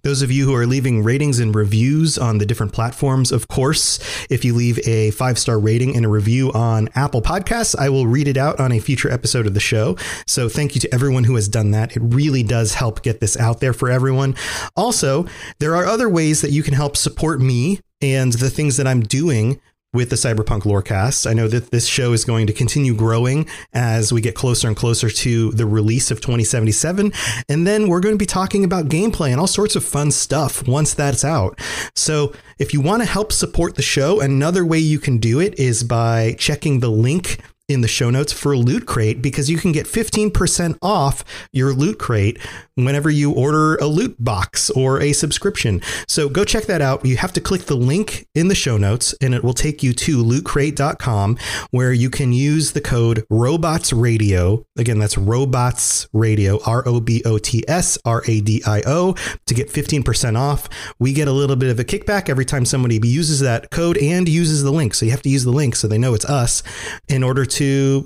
those 0.05 0.23
of 0.23 0.31
you 0.33 0.47
who 0.47 0.55
are 0.55 0.65
leaving 0.65 1.05
ratings 1.05 1.39
and 1.39 1.55
reviews 1.55 2.17
on 2.17 2.39
the 2.39 2.47
different 2.47 2.73
platforms, 2.73 3.31
of 3.31 3.49
course, 3.49 3.99
if 4.31 4.43
you 4.43 4.55
leave 4.55 4.79
a 4.89 5.11
five 5.11 5.39
star 5.39 5.59
rating 5.59 5.95
and 5.95 6.07
a 6.07 6.09
review 6.09 6.51
on 6.53 6.89
Apple 6.95 7.21
Podcasts, 7.21 7.77
I 7.79 7.91
will 7.91 8.07
read 8.07 8.27
it 8.27 8.39
out 8.39 8.59
on 8.59 8.73
a 8.73 8.79
future 8.79 9.11
episode 9.11 9.47
of 9.47 9.53
the 9.53 9.61
show. 9.61 9.99
So 10.27 10.49
thank 10.49 10.75
you 10.75 10.81
to 10.81 10.95
everyone 10.95 11.25
who 11.25 11.35
has 11.35 11.47
done 11.47 11.73
that. 11.73 11.95
It 11.95 12.01
really 12.03 12.43
does 12.43 12.73
help 12.73 13.03
get 13.03 13.21
this 13.21 13.37
out 13.37 13.61
there 13.61 13.75
for 13.75 13.91
everyone. 13.91 14.35
Also, 14.77 15.27
there 15.59 15.77
are 15.77 15.85
other 15.85 16.09
ways 16.09 16.41
that 16.41 16.53
you 16.53 16.63
can 16.63 16.73
help 16.73 16.97
support 16.97 17.39
me 17.39 17.81
and 18.01 18.33
the 18.33 18.49
things 18.49 18.79
that 18.79 18.87
I'm 18.87 19.01
doing 19.01 19.61
with 19.93 20.09
the 20.11 20.17
Cyberpunk 20.17 20.63
Lorecast. 20.63 21.29
I 21.29 21.33
know 21.33 21.49
that 21.49 21.73
this 21.73 21.87
show 21.87 22.13
is 22.13 22.25
going 22.25 22.47
to 22.47 22.53
continue 22.53 22.95
growing 22.95 23.49
as 23.73 24.13
we 24.13 24.21
get 24.21 24.37
closer 24.37 24.69
and 24.69 24.77
closer 24.77 25.11
to 25.11 25.51
the 25.51 25.67
release 25.67 26.13
of 26.13 26.21
2077. 26.21 27.13
And 27.49 27.67
then 27.67 27.89
we're 27.89 27.99
going 27.99 28.15
to 28.15 28.19
be 28.19 28.27
talking 28.27 28.65
about 28.65 28.87
gameplay 28.87 29.31
and 29.33 29.41
all 29.41 29.49
sorts 29.49 29.75
of 29.75 29.85
fun 29.85 30.13
stuff 30.13 30.67
once 30.69 30.95
that's 30.95 31.25
out. 31.25 31.61
So 31.97 32.33
if 32.61 32.73
you 32.73 32.81
want 32.81 33.03
to 33.03 33.09
help 33.09 33.33
support 33.33 33.75
the 33.75 33.83
show, 33.83 34.21
another 34.21 34.65
way 34.65 34.79
you 34.79 35.01
can 35.01 35.19
do 35.19 35.41
it 35.41 35.59
is 35.59 35.83
by 35.83 36.37
checking 36.39 36.79
the 36.79 36.91
link 36.91 37.41
in 37.71 37.81
the 37.81 37.89
show 37.89 38.11
notes 38.11 38.33
for 38.33 38.57
Loot 38.57 38.87
Crate 38.87 39.23
because 39.23 39.49
you 39.49 39.57
can 39.57 39.71
get 39.71 39.87
15% 39.87 40.77
off 40.83 41.25
your 41.53 41.73
Loot 41.73 41.99
Crate 41.99 42.39
whenever 42.75 43.11
you 43.11 43.33
order 43.33 43.77
a 43.77 43.87
loot 43.87 44.17
box 44.23 44.71
or 44.71 45.01
a 45.01 45.13
subscription. 45.13 45.81
So 46.09 46.29
go 46.29 46.45
check 46.45 46.65
that 46.65 46.81
out. 46.81 47.05
You 47.05 47.17
have 47.19 47.33
to 47.35 47.41
click 47.41 47.63
the 47.63 47.77
link 47.77 48.27
in 48.35 48.49
the 48.49 48.55
show 48.55 48.77
notes 48.77 49.15
and 49.21 49.35
it 49.35 49.45
will 49.45 49.55
take 49.55 49.83
you 49.83 49.93
to 49.93 50.25
lootcrate.com 50.25 51.39
where 51.71 51.93
you 51.93 52.11
can 52.11 52.33
use 52.33 52.73
the 52.73 52.81
code 52.81 53.25
robots 53.31 53.93
radio. 53.93 54.65
Again, 54.79 54.99
that's 54.99 55.19
robots 55.19 56.09
radio, 56.13 56.59
R 56.65 56.83
O 56.87 57.01
B 57.01 57.23
O 57.25 57.39
T 57.39 57.65
S 57.69 57.99
R 58.05 58.23
A 58.27 58.41
D 58.41 58.63
I 58.67 58.83
O 58.87 59.15
to 59.47 59.55
get 59.55 59.69
15% 59.69 60.39
off. 60.39 60.69
We 60.99 61.13
get 61.13 61.29
a 61.29 61.33
little 61.33 61.57
bit 61.57 61.71
of 61.71 61.79
a 61.79 61.85
kickback 61.85 62.29
every 62.29 62.45
time 62.45 62.65
somebody 62.65 62.99
uses 63.03 63.41
that 63.41 63.71
code 63.71 63.99
and 63.99 64.29
uses 64.29 64.63
the 64.63 64.73
link. 64.73 64.95
So 64.95 65.05
you 65.05 65.11
have 65.13 65.23
to 65.23 65.29
use 65.29 65.45
the 65.45 65.51
link 65.51 65.77
so 65.77 65.87
they 65.87 65.99
know 65.99 66.15
it's 66.15 66.25
us 66.25 66.63
in 67.09 67.23
order 67.23 67.45
to 67.45 67.60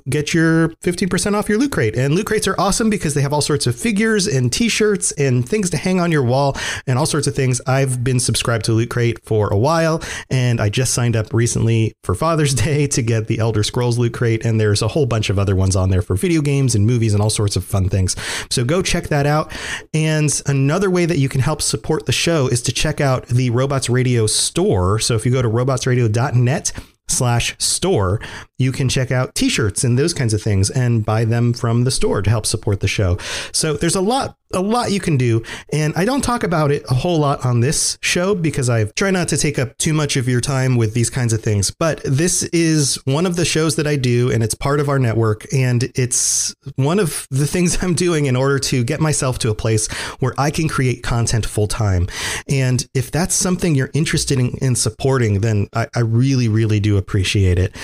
get 0.08 0.34
your 0.34 0.70
15% 0.82 1.34
off 1.34 1.48
your 1.48 1.58
loot 1.58 1.72
crate. 1.72 1.96
And 1.96 2.14
loot 2.14 2.26
crates 2.26 2.48
are 2.48 2.58
awesome 2.58 2.90
because 2.90 3.14
they 3.14 3.22
have 3.22 3.32
all 3.32 3.40
sorts 3.40 3.66
of 3.66 3.76
figures 3.76 4.26
and 4.26 4.52
t 4.52 4.64
t-shirts 4.64 5.12
and 5.12 5.46
things 5.46 5.68
to 5.68 5.76
hang 5.76 6.00
on 6.00 6.10
your 6.10 6.22
wall 6.22 6.56
and 6.86 6.98
all 6.98 7.04
sorts 7.04 7.26
of 7.26 7.34
things. 7.34 7.60
I've 7.66 8.02
been 8.02 8.18
subscribed 8.18 8.64
to 8.64 8.72
Loot 8.72 8.88
Crate 8.88 9.22
for 9.24 9.52
a 9.52 9.58
while 9.58 10.02
and 10.30 10.58
I 10.58 10.70
just 10.70 10.94
signed 10.94 11.16
up 11.16 11.34
recently 11.34 11.92
for 12.02 12.14
Father's 12.14 12.54
Day 12.64 12.86
to 12.88 13.02
get 13.02 13.26
the 13.26 13.38
Elder 13.38 13.62
Scrolls 13.62 13.98
Loot 13.98 14.14
Crate 14.14 14.44
and 14.46 14.58
there's 14.58 14.80
a 14.80 14.88
whole 14.88 15.04
bunch 15.04 15.28
of 15.28 15.38
other 15.38 15.54
ones 15.54 15.76
on 15.76 15.90
there 15.90 16.00
for 16.00 16.16
video 16.16 16.40
games 16.40 16.74
and 16.74 16.86
movies 16.86 17.12
and 17.12 17.22
all 17.22 17.30
sorts 17.30 17.56
of 17.56 17.64
fun 17.64 17.90
things. 17.90 18.16
So 18.50 18.64
go 18.64 18.80
check 18.80 19.08
that 19.08 19.26
out. 19.26 19.52
And 19.92 20.30
another 20.46 20.88
way 20.88 21.04
that 21.04 21.18
you 21.18 21.28
can 21.28 21.42
help 21.42 21.60
support 21.60 22.06
the 22.06 22.12
show 22.12 22.48
is 22.48 22.62
to 22.62 22.72
check 22.72 23.02
out 23.02 23.26
the 23.26 23.50
Robots 23.50 23.90
Radio 23.90 24.26
store. 24.26 24.98
So 24.98 25.14
if 25.14 25.26
you 25.26 25.32
go 25.32 25.42
to 25.42 25.48
robotsradio.net 25.48 26.72
slash 27.08 27.54
store, 27.58 28.20
you 28.58 28.72
can 28.72 28.88
check 28.88 29.10
out 29.10 29.34
t-shirts 29.34 29.84
and 29.84 29.98
those 29.98 30.14
kinds 30.14 30.32
of 30.32 30.42
things 30.42 30.70
and 30.70 31.04
buy 31.04 31.24
them 31.24 31.52
from 31.52 31.84
the 31.84 31.90
store 31.90 32.22
to 32.22 32.30
help 32.30 32.46
support 32.46 32.80
the 32.80 32.88
show. 32.88 33.18
So 33.52 33.74
there's 33.74 33.96
a 33.96 34.00
lot 34.00 34.36
a 34.52 34.60
lot 34.60 34.92
you 34.92 35.00
can 35.00 35.16
do 35.16 35.42
and 35.72 35.92
I 35.96 36.04
don't 36.04 36.22
talk 36.22 36.44
about 36.44 36.70
it 36.70 36.84
a 36.88 36.94
whole 36.94 37.18
lot 37.18 37.44
on 37.44 37.58
this 37.58 37.98
show 38.00 38.36
because 38.36 38.70
I 38.70 38.84
try 38.84 39.10
not 39.10 39.26
to 39.28 39.36
take 39.36 39.58
up 39.58 39.76
too 39.78 39.92
much 39.92 40.16
of 40.16 40.28
your 40.28 40.40
time 40.40 40.76
with 40.76 40.94
these 40.94 41.10
kinds 41.10 41.32
of 41.32 41.42
things. 41.42 41.72
But 41.72 42.00
this 42.04 42.44
is 42.44 42.94
one 43.04 43.26
of 43.26 43.34
the 43.34 43.44
shows 43.44 43.74
that 43.76 43.88
I 43.88 43.96
do 43.96 44.30
and 44.30 44.44
it's 44.44 44.54
part 44.54 44.78
of 44.78 44.88
our 44.88 45.00
network 45.00 45.52
and 45.52 45.82
it's 45.96 46.54
one 46.76 47.00
of 47.00 47.26
the 47.30 47.48
things 47.48 47.78
I'm 47.82 47.94
doing 47.94 48.26
in 48.26 48.36
order 48.36 48.60
to 48.60 48.84
get 48.84 49.00
myself 49.00 49.40
to 49.40 49.50
a 49.50 49.54
place 49.56 49.88
where 50.20 50.34
I 50.38 50.50
can 50.50 50.68
create 50.68 51.02
content 51.02 51.46
full 51.46 51.66
time. 51.66 52.06
And 52.48 52.86
if 52.94 53.10
that's 53.10 53.34
something 53.34 53.74
you're 53.74 53.90
interested 53.92 54.38
in, 54.38 54.50
in 54.58 54.76
supporting, 54.76 55.40
then 55.40 55.68
I, 55.72 55.88
I 55.96 56.00
really, 56.00 56.46
really 56.46 56.78
do 56.78 56.93
appreciate 56.96 57.58
it. 57.58 57.76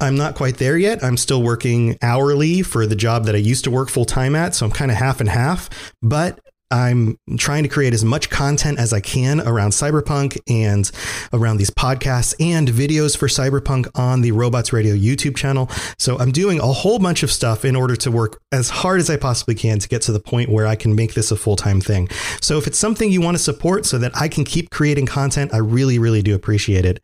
I'm 0.00 0.16
not 0.16 0.34
quite 0.34 0.58
there 0.58 0.76
yet. 0.76 1.02
I'm 1.02 1.16
still 1.16 1.42
working 1.42 1.96
hourly 2.02 2.62
for 2.62 2.86
the 2.86 2.96
job 2.96 3.24
that 3.26 3.34
I 3.34 3.38
used 3.38 3.64
to 3.64 3.70
work 3.70 3.88
full 3.88 4.04
time 4.04 4.34
at. 4.34 4.54
So 4.54 4.66
I'm 4.66 4.72
kind 4.72 4.90
of 4.90 4.96
half 4.96 5.20
and 5.20 5.28
half, 5.28 5.70
but 6.02 6.40
I'm 6.70 7.18
trying 7.38 7.62
to 7.62 7.68
create 7.68 7.94
as 7.94 8.04
much 8.04 8.30
content 8.30 8.80
as 8.80 8.92
I 8.92 8.98
can 8.98 9.40
around 9.40 9.70
Cyberpunk 9.70 10.38
and 10.48 10.90
around 11.32 11.58
these 11.58 11.70
podcasts 11.70 12.34
and 12.40 12.66
videos 12.66 13.16
for 13.16 13.28
Cyberpunk 13.28 13.88
on 13.94 14.22
the 14.22 14.32
Robots 14.32 14.72
Radio 14.72 14.94
YouTube 14.96 15.36
channel. 15.36 15.70
So 15.98 16.18
I'm 16.18 16.32
doing 16.32 16.58
a 16.58 16.66
whole 16.66 16.98
bunch 16.98 17.22
of 17.22 17.30
stuff 17.30 17.64
in 17.64 17.76
order 17.76 17.94
to 17.96 18.10
work 18.10 18.40
as 18.50 18.70
hard 18.70 18.98
as 18.98 19.08
I 19.08 19.16
possibly 19.16 19.54
can 19.54 19.78
to 19.78 19.88
get 19.88 20.02
to 20.02 20.12
the 20.12 20.18
point 20.18 20.50
where 20.50 20.66
I 20.66 20.74
can 20.74 20.96
make 20.96 21.14
this 21.14 21.30
a 21.30 21.36
full 21.36 21.54
time 21.56 21.80
thing. 21.80 22.08
So 22.40 22.58
if 22.58 22.66
it's 22.66 22.78
something 22.78 23.12
you 23.12 23.20
want 23.20 23.36
to 23.36 23.42
support 23.42 23.86
so 23.86 23.96
that 23.98 24.10
I 24.16 24.26
can 24.26 24.44
keep 24.44 24.70
creating 24.70 25.06
content, 25.06 25.54
I 25.54 25.58
really, 25.58 26.00
really 26.00 26.22
do 26.22 26.34
appreciate 26.34 26.84
it. 26.84 27.00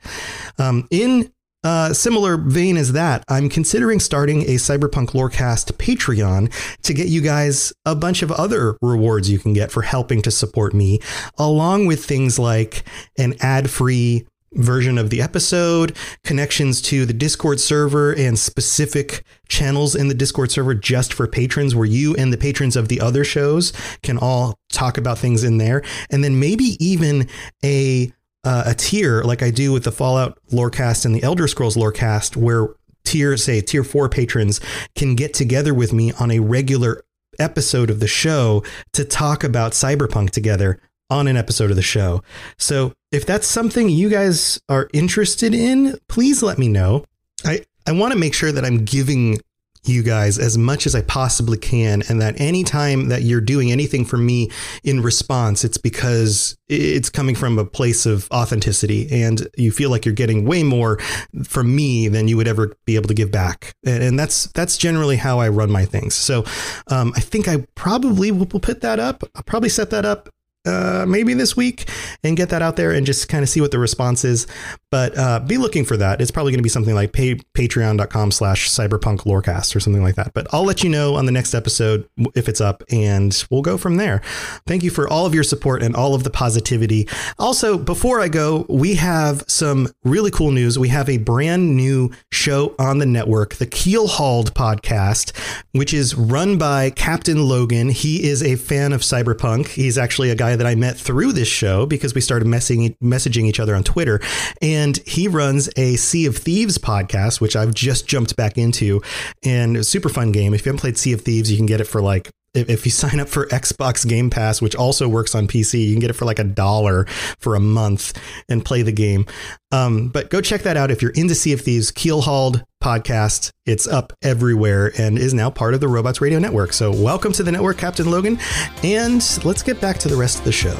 Um, 0.58 0.88
in 0.90 1.30
uh, 1.62 1.92
similar 1.92 2.36
vein 2.36 2.76
as 2.76 2.92
that, 2.92 3.24
I'm 3.28 3.48
considering 3.48 4.00
starting 4.00 4.42
a 4.42 4.54
Cyberpunk 4.54 5.10
Lorecast 5.10 5.72
Patreon 5.72 6.52
to 6.82 6.94
get 6.94 7.08
you 7.08 7.20
guys 7.20 7.72
a 7.84 7.94
bunch 7.94 8.22
of 8.22 8.32
other 8.32 8.76
rewards 8.80 9.30
you 9.30 9.38
can 9.38 9.52
get 9.52 9.70
for 9.70 9.82
helping 9.82 10.22
to 10.22 10.30
support 10.30 10.72
me, 10.72 11.00
along 11.38 11.86
with 11.86 12.04
things 12.04 12.38
like 12.38 12.84
an 13.18 13.34
ad 13.40 13.68
free 13.70 14.26
version 14.54 14.98
of 14.98 15.10
the 15.10 15.22
episode, 15.22 15.96
connections 16.24 16.82
to 16.82 17.06
the 17.06 17.12
Discord 17.12 17.60
server, 17.60 18.12
and 18.12 18.38
specific 18.38 19.24
channels 19.48 19.94
in 19.94 20.08
the 20.08 20.14
Discord 20.14 20.50
server 20.50 20.74
just 20.74 21.12
for 21.14 21.26
patrons 21.26 21.74
where 21.74 21.86
you 21.86 22.14
and 22.16 22.32
the 22.32 22.38
patrons 22.38 22.76
of 22.76 22.88
the 22.88 23.00
other 23.00 23.22
shows 23.22 23.72
can 24.02 24.18
all 24.18 24.58
talk 24.72 24.98
about 24.98 25.18
things 25.18 25.44
in 25.44 25.58
there. 25.58 25.82
And 26.10 26.24
then 26.24 26.40
maybe 26.40 26.76
even 26.84 27.28
a 27.64 28.12
uh, 28.44 28.64
a 28.66 28.74
tier 28.74 29.22
like 29.22 29.42
I 29.42 29.50
do 29.50 29.72
with 29.72 29.84
the 29.84 29.92
Fallout 29.92 30.38
Lorecast 30.50 31.04
and 31.04 31.14
the 31.14 31.22
Elder 31.22 31.46
Scrolls 31.46 31.76
Lorecast, 31.76 32.36
where 32.36 32.68
tier, 33.04 33.36
say, 33.36 33.60
tier 33.60 33.84
four 33.84 34.08
patrons 34.08 34.60
can 34.94 35.14
get 35.14 35.34
together 35.34 35.74
with 35.74 35.92
me 35.92 36.12
on 36.20 36.30
a 36.30 36.38
regular 36.38 37.02
episode 37.38 37.90
of 37.90 38.00
the 38.00 38.06
show 38.06 38.62
to 38.92 39.04
talk 39.04 39.42
about 39.42 39.72
cyberpunk 39.72 40.30
together 40.30 40.80
on 41.08 41.26
an 41.26 41.36
episode 41.36 41.70
of 41.70 41.76
the 41.76 41.82
show. 41.82 42.22
So 42.58 42.92
if 43.10 43.26
that's 43.26 43.46
something 43.46 43.88
you 43.88 44.08
guys 44.08 44.60
are 44.68 44.88
interested 44.92 45.54
in, 45.54 45.98
please 46.08 46.42
let 46.42 46.58
me 46.58 46.68
know. 46.68 47.04
I, 47.44 47.64
I 47.86 47.92
want 47.92 48.12
to 48.12 48.18
make 48.18 48.34
sure 48.34 48.52
that 48.52 48.64
I'm 48.64 48.84
giving 48.84 49.40
you 49.84 50.02
guys 50.02 50.38
as 50.38 50.58
much 50.58 50.86
as 50.86 50.94
I 50.94 51.02
possibly 51.02 51.58
can. 51.58 52.02
And 52.08 52.20
that 52.20 52.40
anytime 52.40 53.08
that 53.08 53.22
you're 53.22 53.40
doing 53.40 53.72
anything 53.72 54.04
for 54.04 54.16
me 54.16 54.50
in 54.84 55.00
response, 55.00 55.64
it's 55.64 55.78
because 55.78 56.56
it's 56.68 57.10
coming 57.10 57.34
from 57.34 57.58
a 57.58 57.64
place 57.64 58.06
of 58.06 58.28
authenticity 58.30 59.08
and 59.10 59.48
you 59.56 59.72
feel 59.72 59.90
like 59.90 60.04
you're 60.04 60.14
getting 60.14 60.44
way 60.44 60.62
more 60.62 60.98
from 61.44 61.74
me 61.74 62.08
than 62.08 62.28
you 62.28 62.36
would 62.36 62.48
ever 62.48 62.74
be 62.84 62.96
able 62.96 63.08
to 63.08 63.14
give 63.14 63.30
back. 63.30 63.74
And 63.84 64.18
that's, 64.18 64.46
that's 64.52 64.76
generally 64.76 65.16
how 65.16 65.40
I 65.40 65.48
run 65.48 65.70
my 65.70 65.84
things. 65.84 66.14
So 66.14 66.44
um, 66.88 67.12
I 67.16 67.20
think 67.20 67.48
I 67.48 67.66
probably 67.74 68.30
will 68.30 68.46
put 68.46 68.82
that 68.82 68.98
up. 68.98 69.22
I'll 69.34 69.42
probably 69.42 69.70
set 69.70 69.90
that 69.90 70.04
up 70.04 70.28
uh, 70.66 71.06
maybe 71.08 71.34
this 71.34 71.56
week 71.56 71.88
and 72.22 72.36
get 72.36 72.50
that 72.50 72.62
out 72.62 72.76
there 72.76 72.92
and 72.92 73.06
just 73.06 73.28
kind 73.28 73.42
of 73.42 73.48
see 73.48 73.60
what 73.60 73.70
the 73.70 73.78
response 73.78 74.24
is. 74.24 74.46
But 74.90 75.16
uh, 75.16 75.40
be 75.40 75.56
looking 75.56 75.84
for 75.84 75.96
that. 75.96 76.20
It's 76.20 76.30
probably 76.30 76.52
going 76.52 76.58
to 76.58 76.64
be 76.64 76.68
something 76.68 76.94
like 76.94 77.12
pay, 77.12 77.36
patreon.com 77.36 78.32
slash 78.32 78.68
cyberpunk 78.68 79.20
lorecast 79.20 79.76
or 79.76 79.80
something 79.80 80.02
like 80.02 80.16
that. 80.16 80.32
But 80.34 80.48
I'll 80.52 80.64
let 80.64 80.82
you 80.82 80.90
know 80.90 81.14
on 81.14 81.26
the 81.26 81.32
next 81.32 81.54
episode 81.54 82.08
if 82.34 82.48
it's 82.48 82.60
up 82.60 82.82
and 82.90 83.44
we'll 83.50 83.62
go 83.62 83.78
from 83.78 83.96
there. 83.96 84.20
Thank 84.66 84.82
you 84.82 84.90
for 84.90 85.08
all 85.08 85.26
of 85.26 85.34
your 85.34 85.44
support 85.44 85.82
and 85.82 85.94
all 85.94 86.14
of 86.14 86.24
the 86.24 86.30
positivity. 86.30 87.08
Also, 87.38 87.78
before 87.78 88.20
I 88.20 88.28
go, 88.28 88.66
we 88.68 88.96
have 88.96 89.44
some 89.46 89.88
really 90.02 90.30
cool 90.30 90.50
news. 90.50 90.78
We 90.78 90.88
have 90.88 91.08
a 91.08 91.18
brand 91.18 91.76
new 91.76 92.10
show 92.32 92.74
on 92.78 92.98
the 92.98 93.06
network, 93.06 93.54
the 93.54 93.66
Keel 93.66 94.08
Hauled 94.08 94.54
podcast, 94.54 95.36
which 95.72 95.94
is 95.94 96.16
run 96.16 96.58
by 96.58 96.90
Captain 96.90 97.48
Logan. 97.48 97.90
He 97.90 98.28
is 98.28 98.42
a 98.42 98.56
fan 98.56 98.92
of 98.92 99.02
cyberpunk. 99.02 99.68
He's 99.68 99.98
actually 99.98 100.30
a 100.30 100.34
guy 100.34 100.56
that 100.56 100.66
I 100.66 100.74
met 100.74 100.96
through 100.96 101.32
this 101.32 101.48
show 101.48 101.86
because 101.86 102.14
we 102.14 102.20
started 102.20 102.48
messaging, 102.48 102.96
messaging 102.98 103.44
each 103.44 103.60
other 103.60 103.76
on 103.76 103.84
Twitter. 103.84 104.20
And 104.60 104.79
he 105.06 105.28
runs 105.28 105.68
a 105.76 105.96
Sea 105.96 106.26
of 106.26 106.36
Thieves 106.36 106.78
podcast, 106.78 107.40
which 107.40 107.56
I've 107.56 107.74
just 107.74 108.06
jumped 108.06 108.36
back 108.36 108.58
into. 108.58 109.02
And 109.44 109.84
super 109.84 110.08
fun 110.08 110.32
game. 110.32 110.54
If 110.54 110.64
you 110.64 110.70
haven't 110.70 110.80
played 110.80 110.98
Sea 110.98 111.12
of 111.12 111.22
Thieves, 111.22 111.50
you 111.50 111.56
can 111.56 111.66
get 111.66 111.80
it 111.80 111.84
for 111.84 112.00
like 112.00 112.30
if 112.54 112.84
you 112.84 112.90
sign 112.90 113.20
up 113.20 113.28
for 113.28 113.46
Xbox 113.46 114.06
Game 114.08 114.30
Pass, 114.30 114.60
which 114.60 114.74
also 114.74 115.08
works 115.08 115.34
on 115.34 115.46
PC, 115.46 115.86
you 115.86 115.92
can 115.92 116.00
get 116.00 116.10
it 116.10 116.14
for 116.14 116.24
like 116.24 116.38
a 116.38 116.44
dollar 116.44 117.04
for 117.38 117.54
a 117.54 117.60
month 117.60 118.18
and 118.48 118.64
play 118.64 118.82
the 118.82 118.92
game. 118.92 119.26
Um, 119.72 120.08
but 120.08 120.30
go 120.30 120.40
check 120.40 120.62
that 120.62 120.76
out 120.76 120.90
if 120.90 121.02
you're 121.02 121.12
into 121.12 121.34
Sea 121.34 121.52
of 121.52 121.60
Thieves. 121.60 121.92
Keelhauled 121.92 122.62
podcast. 122.82 123.50
It's 123.66 123.86
up 123.86 124.12
everywhere 124.22 124.92
and 124.98 125.18
is 125.18 125.34
now 125.34 125.50
part 125.50 125.74
of 125.74 125.80
the 125.80 125.88
Robots 125.88 126.20
Radio 126.20 126.38
Network. 126.38 126.72
So 126.72 126.90
welcome 126.90 127.32
to 127.32 127.42
the 127.42 127.52
network, 127.52 127.78
Captain 127.78 128.10
Logan. 128.10 128.38
And 128.82 129.22
let's 129.44 129.62
get 129.62 129.80
back 129.80 129.98
to 129.98 130.08
the 130.08 130.16
rest 130.16 130.38
of 130.38 130.44
the 130.44 130.52
show. 130.52 130.76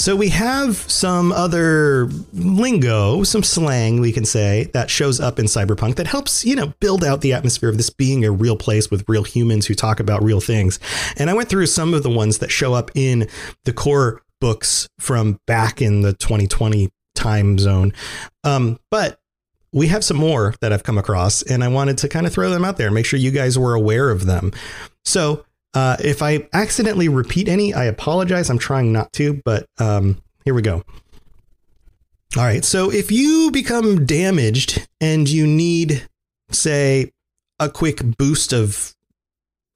So 0.00 0.16
we 0.16 0.30
have 0.30 0.78
some 0.78 1.30
other 1.30 2.08
lingo, 2.32 3.22
some 3.22 3.42
slang 3.42 4.00
we 4.00 4.12
can 4.12 4.24
say 4.24 4.70
that 4.72 4.88
shows 4.88 5.20
up 5.20 5.38
in 5.38 5.44
cyberpunk 5.44 5.96
that 5.96 6.06
helps, 6.06 6.42
you 6.42 6.56
know, 6.56 6.72
build 6.80 7.04
out 7.04 7.20
the 7.20 7.34
atmosphere 7.34 7.68
of 7.68 7.76
this 7.76 7.90
being 7.90 8.24
a 8.24 8.30
real 8.30 8.56
place 8.56 8.90
with 8.90 9.06
real 9.10 9.24
humans 9.24 9.66
who 9.66 9.74
talk 9.74 10.00
about 10.00 10.22
real 10.22 10.40
things. 10.40 10.80
And 11.18 11.28
I 11.28 11.34
went 11.34 11.50
through 11.50 11.66
some 11.66 11.92
of 11.92 12.02
the 12.02 12.08
ones 12.08 12.38
that 12.38 12.50
show 12.50 12.72
up 12.72 12.90
in 12.94 13.28
the 13.66 13.74
core 13.74 14.22
books 14.40 14.88
from 14.98 15.38
back 15.46 15.82
in 15.82 16.00
the 16.00 16.14
2020 16.14 16.88
time 17.14 17.58
zone. 17.58 17.92
Um, 18.42 18.80
but 18.90 19.20
we 19.70 19.88
have 19.88 20.02
some 20.02 20.16
more 20.16 20.54
that 20.62 20.72
I've 20.72 20.82
come 20.82 20.96
across 20.96 21.42
and 21.42 21.62
I 21.62 21.68
wanted 21.68 21.98
to 21.98 22.08
kind 22.08 22.26
of 22.26 22.32
throw 22.32 22.48
them 22.48 22.64
out 22.64 22.78
there 22.78 22.90
make 22.90 23.04
sure 23.04 23.18
you 23.18 23.32
guys 23.32 23.58
were 23.58 23.74
aware 23.74 24.08
of 24.08 24.24
them. 24.24 24.52
So 25.04 25.44
Uh, 25.72 25.96
if 26.02 26.22
I 26.22 26.48
accidentally 26.52 27.08
repeat 27.08 27.48
any, 27.48 27.72
I 27.74 27.84
apologize. 27.84 28.50
I'm 28.50 28.58
trying 28.58 28.92
not 28.92 29.12
to, 29.14 29.40
but 29.44 29.66
um, 29.78 30.20
here 30.44 30.54
we 30.54 30.62
go. 30.62 30.82
All 32.36 32.44
right. 32.44 32.64
So 32.64 32.90
if 32.90 33.10
you 33.10 33.50
become 33.52 34.04
damaged 34.06 34.86
and 35.00 35.28
you 35.28 35.46
need, 35.46 36.08
say, 36.50 37.12
a 37.58 37.68
quick 37.68 38.00
boost 38.16 38.52
of 38.52 38.94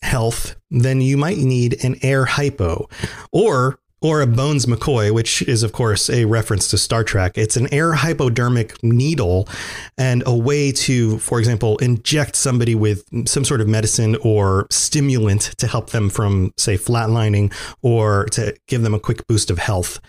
health, 0.02 0.56
then 0.70 1.00
you 1.00 1.16
might 1.16 1.38
need 1.38 1.84
an 1.84 1.96
air 2.02 2.24
hypo 2.24 2.88
or 3.32 3.78
or 4.04 4.20
a 4.20 4.26
Bones 4.26 4.66
McCoy, 4.66 5.10
which 5.10 5.40
is, 5.42 5.62
of 5.62 5.72
course, 5.72 6.10
a 6.10 6.26
reference 6.26 6.68
to 6.68 6.76
Star 6.76 7.02
Trek. 7.02 7.38
It's 7.38 7.56
an 7.56 7.72
air 7.72 7.94
hypodermic 7.94 8.80
needle 8.84 9.48
and 9.96 10.22
a 10.26 10.36
way 10.36 10.72
to, 10.72 11.18
for 11.20 11.38
example, 11.38 11.78
inject 11.78 12.36
somebody 12.36 12.74
with 12.74 13.08
some 13.26 13.46
sort 13.46 13.62
of 13.62 13.66
medicine 13.66 14.16
or 14.16 14.66
stimulant 14.70 15.40
to 15.56 15.66
help 15.66 15.90
them 15.90 16.10
from, 16.10 16.52
say, 16.58 16.76
flatlining 16.76 17.50
or 17.80 18.26
to 18.26 18.54
give 18.68 18.82
them 18.82 18.92
a 18.92 19.00
quick 19.00 19.26
boost 19.26 19.50
of 19.50 19.56
health. 19.56 20.00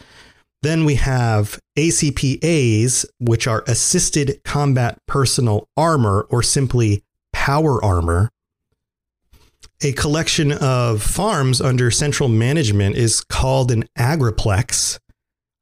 Then 0.61 0.83
we 0.83 0.95
have 0.95 1.57
ACPAs, 1.77 3.05
which 3.19 3.47
are 3.47 3.63
assisted 3.65 4.41
combat 4.43 4.99
personal 5.07 5.69
armor 5.77 6.27
or 6.29 6.43
simply 6.43 7.05
power 7.31 7.81
armor 7.81 8.29
a 9.81 9.91
collection 9.93 10.51
of 10.53 11.01
farms 11.01 11.61
under 11.61 11.91
central 11.91 12.29
management 12.29 12.95
is 12.95 13.21
called 13.21 13.71
an 13.71 13.83
agriplex. 13.97 14.99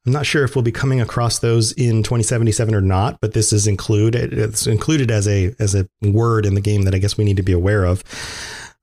I'm 0.06 0.12
not 0.12 0.26
sure 0.26 0.44
if 0.44 0.56
we'll 0.56 0.64
be 0.64 0.72
coming 0.72 1.00
across 1.00 1.40
those 1.40 1.72
in 1.74 2.04
2077 2.04 2.76
or 2.76 2.82
not, 2.82 3.20
but 3.22 3.34
this 3.34 3.54
is 3.54 3.68
included. 3.68 4.34
It's 4.34 4.68
included 4.68 5.10
as 5.10 5.28
a 5.28 5.56
as 5.60 5.76
a 5.76 5.88
word 6.02 6.46
in 6.46 6.56
the 6.56 6.62
game 6.62 6.84
that 6.84 6.94
I 6.94 6.98
guess 6.98 7.18
we 7.18 7.24
need 7.24 7.38
to 7.38 7.44
be 7.44 7.54
aware 7.54 7.86
of. 7.86 8.04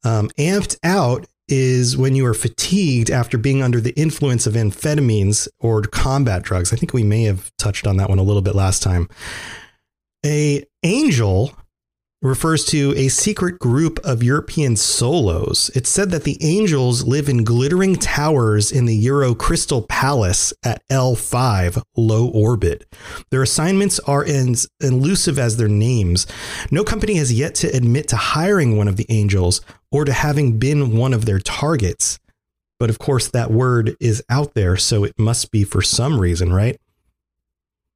Um, 0.03 0.31
amped 0.39 0.79
out 0.83 1.27
is 1.47 1.97
when 1.97 2.15
you 2.15 2.25
are 2.25 2.35
fatigued 2.35 3.11
after 3.11 3.37
being 3.37 3.63
under 3.63 3.81
the 3.81 3.93
influence 4.01 4.47
of 4.47 4.55
amphetamines 4.55 5.47
or 5.59 5.83
combat 5.83 6.43
drugs. 6.43 6.73
I 6.73 6.77
think 6.77 6.95
we 6.95 7.03
may 7.03 7.25
have 7.25 7.51
touched 7.59 7.87
on 7.87 7.97
that 7.99 8.09
one 8.09 8.19
a 8.19 8.23
little 8.23 8.41
bit 8.41 8.55
last 8.55 8.83
time. 8.83 9.09
A 10.25 10.65
angel 10.85 11.53
refers 12.23 12.67
to 12.67 12.93
a 12.97 13.09
secret 13.09 13.59
group 13.59 13.99
of 14.01 14.23
European 14.23 14.77
solos. 14.77 15.71
It's 15.75 15.89
said 15.89 16.11
that 16.11 16.25
the 16.25 16.37
angels 16.43 17.05
live 17.05 17.31
in 17.31 17.45
glittering 17.45 17.97
towers 17.97 18.71
in 18.71 18.85
the 18.85 18.97
Euro 18.97 19.35
Crystal 19.35 19.83
Palace 19.83 20.53
at 20.63 20.87
L5, 20.89 21.83
low 21.97 22.29
orbit. 22.29 22.85
Their 23.31 23.43
assignments 23.43 23.99
are 24.01 24.25
as 24.25 24.69
elusive 24.81 25.39
as 25.39 25.57
their 25.57 25.69
names. 25.69 26.27
No 26.71 26.85
company 26.85 27.15
has 27.15 27.33
yet 27.33 27.55
to 27.57 27.69
admit 27.69 28.09
to 28.09 28.17
hiring 28.17 28.77
one 28.77 28.89
of 28.89 28.97
the 28.97 29.07
angels 29.09 29.63
or 29.91 30.05
to 30.05 30.13
having 30.13 30.59
been 30.59 30.97
one 30.97 31.15
of 31.15 31.25
their 31.25 31.41
targets. 31.41 32.19
But 32.79 32.91
of 32.91 32.99
course, 32.99 33.29
that 33.29 33.51
word 33.51 33.97
is 33.99 34.23
out 34.29 34.55
there, 34.55 34.77
so 34.77 35.05
it 35.05 35.19
must 35.19 35.51
be 35.51 35.65
for 35.65 35.81
some 35.81 36.21
reason, 36.21 36.53
right? 36.53 36.79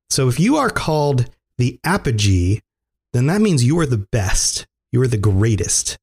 So 0.09 0.29
if 0.29 0.41
you 0.41 0.57
are 0.57 0.71
called 0.71 1.29
the 1.59 1.79
apogee 1.85 2.61
then 3.15 3.27
that 3.27 3.41
means 3.41 3.65
you 3.65 3.79
are 3.79 3.87
the 3.87 4.07
best. 4.11 4.67
You 4.93 5.01
are 5.03 5.07
the 5.07 5.17
greatest. 5.17 5.99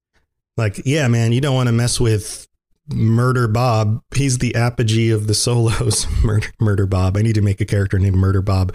Like, 0.57 0.81
yeah, 0.85 1.07
man, 1.07 1.33
you 1.33 1.41
don't 1.41 1.55
want 1.55 1.67
to 1.67 1.73
mess 1.73 1.99
with 1.99 2.47
Murder 2.89 3.47
Bob. 3.47 4.01
He's 4.15 4.37
the 4.37 4.55
apogee 4.55 5.11
of 5.11 5.27
the 5.27 5.33
solos. 5.33 6.07
Murder, 6.23 6.47
Murder 6.59 6.85
Bob. 6.85 7.17
I 7.17 7.21
need 7.21 7.35
to 7.35 7.41
make 7.41 7.61
a 7.61 7.65
character 7.65 7.99
named 7.99 8.15
Murder 8.15 8.41
Bob. 8.41 8.73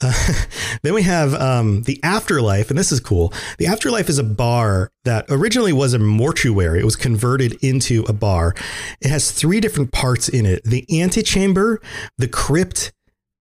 Uh, 0.00 0.12
then 0.82 0.94
we 0.94 1.02
have 1.02 1.34
um, 1.34 1.82
the 1.82 2.00
Afterlife, 2.02 2.70
and 2.70 2.78
this 2.78 2.92
is 2.92 3.00
cool. 3.00 3.32
The 3.58 3.66
Afterlife 3.66 4.08
is 4.08 4.18
a 4.18 4.24
bar 4.24 4.90
that 5.04 5.26
originally 5.28 5.72
was 5.72 5.94
a 5.94 5.98
mortuary. 5.98 6.80
It 6.80 6.84
was 6.84 6.96
converted 6.96 7.54
into 7.64 8.04
a 8.08 8.12
bar. 8.12 8.54
It 9.00 9.08
has 9.08 9.32
three 9.32 9.60
different 9.60 9.92
parts 9.92 10.28
in 10.28 10.46
it: 10.46 10.62
the 10.64 10.86
antechamber, 11.00 11.80
the 12.18 12.28
crypt, 12.28 12.92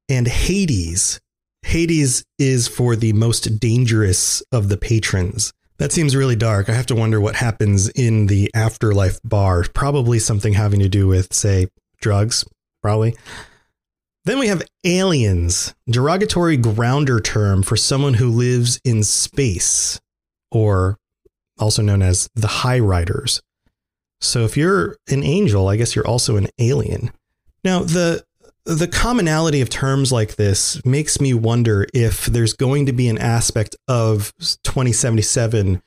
and 0.10 0.28
Hades. 0.28 1.20
Hades 1.64 2.24
is 2.38 2.68
for 2.68 2.96
the 2.96 3.14
most 3.14 3.60
dangerous 3.60 4.42
of 4.52 4.70
the 4.70 4.78
patrons. 4.78 5.54
That 5.78 5.92
seems 5.92 6.16
really 6.16 6.36
dark. 6.36 6.70
I 6.70 6.74
have 6.74 6.86
to 6.88 6.96
wonder 6.96 7.20
what 7.20 7.36
happens 7.36 7.90
in 7.90 8.28
the 8.28 8.52
afterlife 8.54 9.20
bar. 9.24 9.66
Probably 9.74 10.20
something 10.20 10.54
having 10.54 10.80
to 10.82 10.90
do 10.90 11.08
with, 11.08 11.34
say, 11.34 11.68
drugs, 12.00 12.46
probably. 12.82 13.16
Then 14.26 14.40
we 14.40 14.48
have 14.48 14.62
aliens, 14.86 15.74
derogatory 15.90 16.58
grounder 16.58 17.20
term 17.20 17.64
for 17.64 17.76
someone 17.76 18.14
who 18.14 18.30
lives 18.30 18.80
in 18.86 19.04
space, 19.04 20.00
or 20.52 20.98
also 21.58 21.82
known 21.82 22.02
as 22.02 22.30
the 22.36 22.48
high 22.48 22.80
riders. 22.80 23.42
So 24.22 24.46
if 24.46 24.56
you're 24.56 24.96
an 25.10 25.24
angel, 25.24 25.68
I 25.68 25.76
guess 25.76 25.96
you're 25.96 26.08
also 26.08 26.38
an 26.38 26.48
alien. 26.60 27.12
Now, 27.66 27.80
the 27.80 28.24
the 28.66 28.88
commonality 28.88 29.62
of 29.62 29.70
terms 29.70 30.12
like 30.12 30.36
this 30.36 30.84
makes 30.86 31.20
me 31.20 31.34
wonder 31.34 31.86
if 31.94 32.28
there's 32.28 32.54
going 32.54 32.86
to 32.86 32.94
be 32.94 33.10
an 33.10 33.18
aspect 33.18 33.76
of 33.88 34.34
2077 34.40 35.82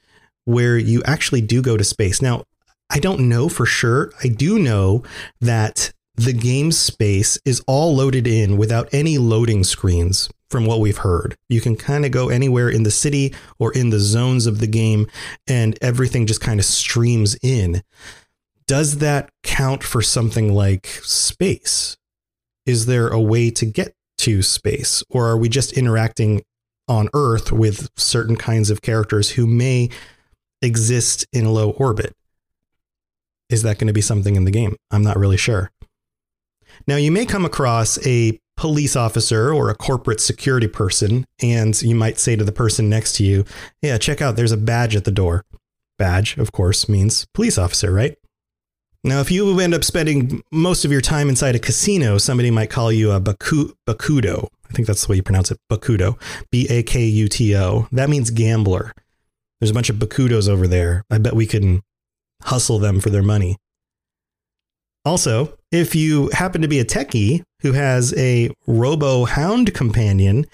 where 0.45 0.77
you 0.77 1.03
actually 1.05 1.41
do 1.41 1.63
go 1.63 1.77
to 1.77 1.85
space. 1.85 2.21
Now, 2.21 2.45
I 2.91 2.99
don't 2.99 3.29
know 3.29 3.49
for 3.49 3.67
sure. 3.67 4.13
I 4.23 4.29
do 4.29 4.59
know 4.59 5.03
that 5.41 5.93
the 6.15 6.33
game 6.33 6.71
space 6.71 7.39
is 7.45 7.63
all 7.67 7.97
loaded 7.97 8.27
in 8.27 8.57
without 8.57 8.89
any 8.93 9.19
loading 9.19 9.65
screens 9.65 10.31
from 10.49 10.65
what 10.65 10.81
we've 10.81 10.99
heard. 10.99 11.37
You 11.49 11.61
can 11.61 11.77
kind 11.77 12.05
of 12.05 12.13
go 12.13 12.29
anywhere 12.29 12.69
in 12.69 12.85
the 12.85 12.91
city 12.91 13.35
or 13.59 13.73
in 13.73 13.91
the 13.91 13.99
zones 13.99 14.47
of 14.47 14.61
the 14.61 14.67
game 14.67 15.07
and 15.47 15.77
everything 15.83 16.27
just 16.27 16.41
kind 16.41 16.61
of 16.61 16.67
streams 16.67 17.37
in. 17.43 17.83
Does 18.67 18.99
that 18.99 19.31
count 19.43 19.83
for 19.83 20.03
something 20.03 20.53
like 20.53 20.87
space? 21.03 21.97
Is 22.67 22.87
there 22.87 23.09
a 23.09 23.21
way 23.21 23.51
to 23.51 23.65
get 23.65 23.95
to 24.19 24.43
space? 24.43 25.03
Or 25.09 25.29
are 25.29 25.39
we 25.39 25.49
just 25.49 25.73
interacting 25.73 26.43
on 26.89 27.09
earth 27.15 27.53
with 27.53 27.89
certain 27.97 28.37
kinds 28.37 28.71
of 28.71 28.83
characters 28.83 29.31
who 29.31 29.47
may 29.47 29.89
exist 30.61 31.27
in 31.33 31.47
low 31.47 31.71
orbit? 31.71 32.15
Is 33.49 33.63
that 33.63 33.79
going 33.79 33.87
to 33.87 33.93
be 33.93 34.01
something 34.01 34.37
in 34.37 34.45
the 34.45 34.51
game? 34.51 34.77
I'm 34.91 35.03
not 35.03 35.17
really 35.17 35.37
sure. 35.37 35.71
Now 36.87 36.97
you 36.97 37.13
may 37.13 37.25
come 37.25 37.45
across 37.45 38.05
a 38.07 38.39
police 38.57 38.97
officer 38.97 39.53
or 39.53 39.71
a 39.71 39.75
corporate 39.75 40.21
security 40.21 40.67
person 40.67 41.27
and 41.43 41.81
you 41.83 41.95
might 41.95 42.19
say 42.19 42.37
to 42.37 42.45
the 42.45 42.53
person 42.53 42.89
next 42.89 43.15
to 43.17 43.23
you 43.23 43.45
yeah 43.83 43.99
check 43.99 44.23
out 44.23 44.35
there's 44.35 44.53
a 44.53 44.57
badge 44.57 44.97
at 44.97 45.05
the 45.05 45.11
door. 45.11 45.45
Badge 45.99 46.37
of 46.39 46.53
course 46.53 46.89
means 46.89 47.27
police 47.35 47.59
officer 47.59 47.93
right 47.93 48.17
now, 49.05 49.21
if 49.21 49.31
you 49.31 49.59
end 49.61 49.75
up 49.75 49.85
spending 49.85 50.43
most 50.51 50.85
of 50.85 50.93
your 50.93 51.01
time 51.01 51.29
inside 51.29 51.55
a 51.55 51.59
casino, 51.61 52.19
somebody 52.19 52.51
might 52.51 52.71
call 52.71 52.91
you 52.91 53.13
a 53.13 53.21
baku- 53.21 53.73
bakudo. 53.87 54.49
I 54.69 54.73
think 54.73 54.89
that's 54.89 55.07
the 55.07 55.11
way 55.11 55.17
you 55.17 55.23
pronounce 55.23 55.51
it, 55.51 55.59
bakudo. 55.71 56.21
B 56.51 56.67
A 56.69 56.83
K 56.83 57.05
U 57.05 57.29
T 57.29 57.57
O. 57.57 57.87
That 57.93 58.11
means 58.11 58.31
gambler. 58.31 58.93
There's 59.61 59.71
a 59.71 59.75
bunch 59.75 59.91
of 59.91 59.97
bakudos 59.97 60.49
over 60.49 60.67
there. 60.67 61.05
I 61.11 61.19
bet 61.19 61.35
we 61.35 61.47
can 61.47 61.83
hustle 62.43 62.79
them 62.79 63.01
for 63.01 63.11
their 63.11 63.23
money. 63.23 63.57
Also, 65.05 65.57
if 65.71 65.95
you 65.95 66.31
happen 66.33 66.63
to 66.63 66.69
be 66.69 66.81
a 66.81 66.85
techie 66.85 67.43
who 67.63 67.73
has 67.73 68.13
a 68.19 68.51
robo 68.67 69.25
hound 69.25 69.73
companion, 69.73 70.47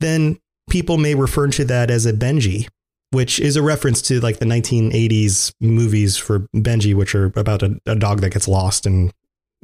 then 0.00 0.38
people 0.68 0.98
may 0.98 1.14
refer 1.14 1.48
to 1.48 1.64
that 1.64 1.90
as 1.90 2.04
a 2.04 2.12
Benji 2.12 2.68
which 3.10 3.40
is 3.40 3.56
a 3.56 3.62
reference 3.62 4.02
to 4.02 4.20
like 4.20 4.38
the 4.38 4.44
1980s 4.44 5.52
movies 5.60 6.16
for 6.16 6.40
Benji, 6.54 6.94
which 6.94 7.14
are 7.14 7.26
about 7.36 7.62
a, 7.62 7.80
a 7.86 7.94
dog 7.94 8.20
that 8.20 8.32
gets 8.32 8.48
lost 8.48 8.86
and 8.86 9.12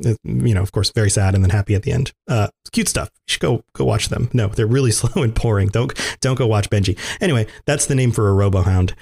uh, 0.05 0.15
you 0.25 0.55
know, 0.55 0.63
of 0.63 0.73
course, 0.73 0.91
very 0.91 1.11
sad 1.11 1.35
and 1.35 1.45
then 1.45 1.51
happy 1.51 1.75
at 1.75 1.83
the 1.85 1.93
end. 1.93 2.13
Uh, 2.27 2.49
cute 2.73 2.89
stuff. 2.89 3.11
You 3.15 3.33
should 3.33 3.41
go 3.41 3.65
go 3.75 3.85
watch 3.85 4.09
them. 4.09 4.29
No, 4.33 4.49
they're 4.49 4.67
really 4.67 4.91
slow 4.93 5.23
and 5.23 5.35
boring. 5.35 5.69
Don't 5.69 5.93
don't 6.21 6.37
go 6.37 6.47
watch 6.47 6.71
Benji. 6.71 6.99
Anyway, 7.21 7.47
that's 7.65 7.87
the 7.87 7.95
name 7.95 8.13
for 8.13 8.29
a 8.29 8.33
RoboHound. 8.33 8.95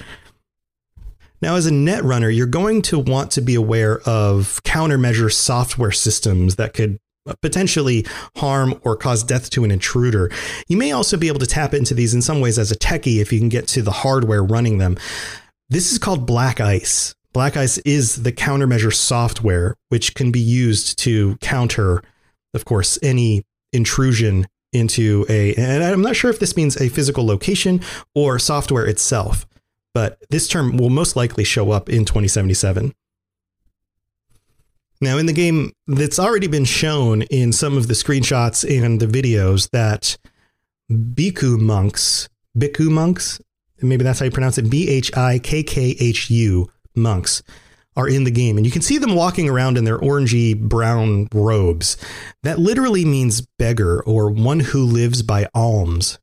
Now, 1.40 1.56
as 1.56 1.66
a 1.66 1.70
netrunner, 1.70 2.34
you're 2.34 2.46
going 2.46 2.82
to 2.82 3.00
want 3.00 3.32
to 3.32 3.40
be 3.40 3.56
aware 3.56 4.00
of 4.02 4.60
countermeasure 4.62 5.32
software 5.32 5.90
systems 5.90 6.54
that 6.54 6.72
could 6.72 7.00
potentially 7.40 8.06
harm 8.36 8.78
or 8.82 8.96
cause 8.96 9.22
death 9.22 9.50
to 9.50 9.64
an 9.64 9.70
intruder. 9.70 10.30
You 10.68 10.76
may 10.76 10.92
also 10.92 11.16
be 11.16 11.28
able 11.28 11.40
to 11.40 11.46
tap 11.46 11.74
into 11.74 11.94
these 11.94 12.14
in 12.14 12.22
some 12.22 12.40
ways 12.40 12.58
as 12.58 12.70
a 12.70 12.76
techie 12.76 13.20
if 13.20 13.32
you 13.32 13.38
can 13.38 13.48
get 13.48 13.68
to 13.68 13.82
the 13.82 13.90
hardware 13.90 14.42
running 14.42 14.78
them. 14.78 14.96
This 15.68 15.92
is 15.92 15.98
called 15.98 16.26
Black 16.26 16.60
Ice. 16.60 17.14
Black 17.32 17.56
Ice 17.56 17.78
is 17.78 18.24
the 18.24 18.32
countermeasure 18.32 18.92
software 18.92 19.76
which 19.88 20.14
can 20.14 20.30
be 20.30 20.40
used 20.40 20.98
to 21.00 21.36
counter, 21.40 22.02
of 22.54 22.64
course, 22.64 22.98
any 23.02 23.42
intrusion 23.72 24.46
into 24.72 25.24
a, 25.28 25.54
and 25.54 25.82
I'm 25.82 26.02
not 26.02 26.16
sure 26.16 26.30
if 26.30 26.38
this 26.38 26.56
means 26.56 26.76
a 26.76 26.88
physical 26.88 27.26
location 27.26 27.80
or 28.14 28.38
software 28.38 28.86
itself, 28.86 29.46
but 29.94 30.18
this 30.30 30.48
term 30.48 30.76
will 30.76 30.90
most 30.90 31.14
likely 31.16 31.44
show 31.44 31.70
up 31.70 31.88
in 31.88 32.04
2077. 32.04 32.92
Now, 35.02 35.18
in 35.18 35.26
the 35.26 35.32
game, 35.32 35.72
that's 35.88 36.20
already 36.20 36.46
been 36.46 36.64
shown 36.64 37.22
in 37.22 37.50
some 37.50 37.76
of 37.76 37.88
the 37.88 37.94
screenshots 37.94 38.64
and 38.64 39.00
the 39.00 39.08
videos 39.08 39.68
that 39.70 40.16
Bhikkhu 40.88 41.58
monks, 41.58 42.28
Bhikkhu 42.56 42.88
monks, 42.88 43.40
maybe 43.82 44.04
that's 44.04 44.20
how 44.20 44.26
you 44.26 44.30
pronounce 44.30 44.58
it, 44.58 44.70
B 44.70 44.88
H 44.88 45.14
I 45.16 45.40
K 45.40 45.64
K 45.64 45.96
H 45.98 46.30
U 46.30 46.70
monks, 46.94 47.42
are 47.96 48.08
in 48.08 48.22
the 48.22 48.30
game, 48.30 48.56
and 48.56 48.64
you 48.64 48.70
can 48.70 48.80
see 48.80 48.96
them 48.96 49.16
walking 49.16 49.48
around 49.48 49.76
in 49.76 49.82
their 49.82 49.98
orangey 49.98 50.56
brown 50.56 51.26
robes. 51.34 51.96
That 52.44 52.60
literally 52.60 53.04
means 53.04 53.40
beggar 53.58 54.04
or 54.04 54.30
one 54.30 54.60
who 54.60 54.84
lives 54.84 55.22
by 55.24 55.48
alms. 55.52 56.20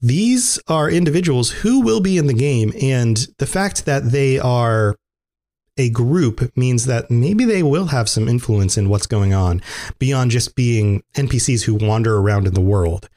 These 0.00 0.58
are 0.66 0.88
individuals 0.88 1.50
who 1.50 1.82
will 1.82 2.00
be 2.00 2.16
in 2.16 2.26
the 2.26 2.32
game, 2.32 2.72
and 2.80 3.18
the 3.36 3.46
fact 3.46 3.84
that 3.84 4.12
they 4.12 4.38
are 4.38 4.96
a 5.78 5.90
group 5.90 6.54
means 6.56 6.86
that 6.86 7.10
maybe 7.10 7.44
they 7.44 7.62
will 7.62 7.86
have 7.86 8.08
some 8.08 8.28
influence 8.28 8.76
in 8.76 8.88
what's 8.88 9.06
going 9.06 9.32
on 9.32 9.62
beyond 9.98 10.30
just 10.30 10.54
being 10.54 11.02
NPCs 11.14 11.62
who 11.62 11.74
wander 11.74 12.18
around 12.18 12.46
in 12.46 12.54
the 12.54 12.60
world. 12.60 13.08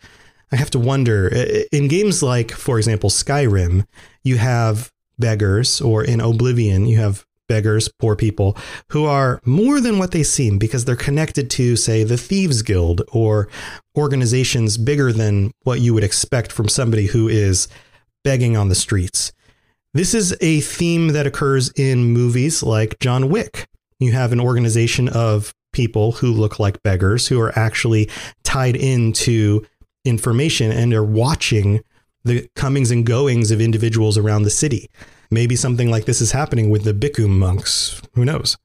I 0.52 0.56
have 0.58 0.70
to 0.72 0.80
wonder 0.80 1.28
in 1.72 1.88
games 1.88 2.22
like, 2.22 2.52
for 2.52 2.78
example, 2.78 3.10
Skyrim, 3.10 3.86
you 4.24 4.38
have 4.38 4.92
beggars, 5.18 5.82
or 5.82 6.04
in 6.04 6.20
Oblivion, 6.20 6.86
you 6.86 6.98
have 6.98 7.26
beggars, 7.48 7.90
poor 8.00 8.16
people, 8.16 8.58
who 8.90 9.06
are 9.06 9.42
more 9.46 9.80
than 9.80 10.00
what 10.00 10.12
they 10.12 10.24
seem 10.24 10.58
because 10.58 10.86
they're 10.86 10.96
connected 10.96 11.50
to, 11.52 11.76
say, 11.76 12.04
the 12.04 12.18
Thieves 12.18 12.62
Guild 12.62 13.02
or 13.12 13.50
organizations 13.98 14.78
bigger 14.78 15.12
than 15.12 15.52
what 15.64 15.82
you 15.82 15.94
would 15.94 16.04
expect 16.04 16.52
from 16.52 16.70
somebody 16.70 17.08
who 17.08 17.28
is 17.28 17.68
begging 18.24 18.56
on 18.56 18.70
the 18.70 18.76
streets. 18.76 19.32
This 19.94 20.14
is 20.14 20.34
a 20.40 20.62
theme 20.62 21.10
that 21.10 21.28
occurs 21.28 21.70
in 21.76 22.06
movies 22.06 22.64
like 22.64 22.98
John 23.00 23.30
Wick. 23.30 23.68
You 24.00 24.14
have 24.14 24.32
an 24.32 24.40
organization 24.40 25.10
of 25.10 25.54
people 25.74 26.14
who 26.14 26.32
look 26.32 26.60
like 26.60 26.82
beggars 26.82 27.28
who 27.28 27.42
are 27.42 27.58
actually 27.60 28.10
tied 28.44 28.78
into 28.78 29.66
information 30.06 30.72
and 30.72 30.94
are 30.94 31.04
watching 31.04 31.82
the 32.24 32.48
comings 32.56 32.90
and 32.90 33.06
goings 33.06 33.52
of 33.52 33.60
individuals 33.60 34.18
around 34.18 34.44
the 34.44 34.50
city. 34.50 34.90
Maybe 35.30 35.58
something 35.58 35.92
like 35.92 36.06
this 36.06 36.22
is 36.22 36.32
happening 36.32 36.70
with 36.70 36.86
the 36.86 36.94
Bikkum 36.94 37.38
monks. 37.38 38.02
Who 38.14 38.24
knows? 38.24 38.58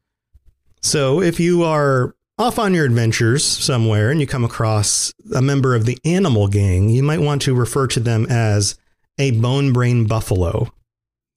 So, 0.80 1.20
if 1.20 1.40
you 1.40 1.64
are 1.64 2.14
off 2.38 2.58
on 2.58 2.72
your 2.72 2.84
adventures 2.84 3.44
somewhere 3.44 4.10
and 4.10 4.20
you 4.20 4.28
come 4.28 4.44
across 4.44 5.12
a 5.34 5.42
member 5.42 5.74
of 5.74 5.86
the 5.86 5.98
animal 6.04 6.46
gang, 6.46 6.88
you 6.88 7.02
might 7.02 7.20
want 7.20 7.42
to 7.42 7.54
refer 7.54 7.88
to 7.88 8.00
them 8.00 8.26
as 8.30 8.78
a 9.18 9.32
bone 9.32 9.72
brain 9.72 10.06
buffalo. 10.06 10.70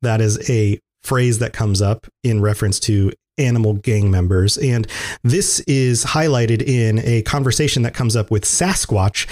That 0.01 0.21
is 0.21 0.49
a 0.49 0.79
phrase 1.03 1.39
that 1.39 1.53
comes 1.53 1.81
up 1.81 2.07
in 2.23 2.41
reference 2.41 2.79
to 2.81 3.11
animal 3.37 3.73
gang 3.75 4.11
members. 4.11 4.57
And 4.57 4.87
this 5.23 5.61
is 5.61 6.03
highlighted 6.03 6.61
in 6.61 6.99
a 6.99 7.21
conversation 7.23 7.83
that 7.83 7.93
comes 7.93 8.15
up 8.15 8.29
with 8.29 8.43
Sasquatch 8.43 9.27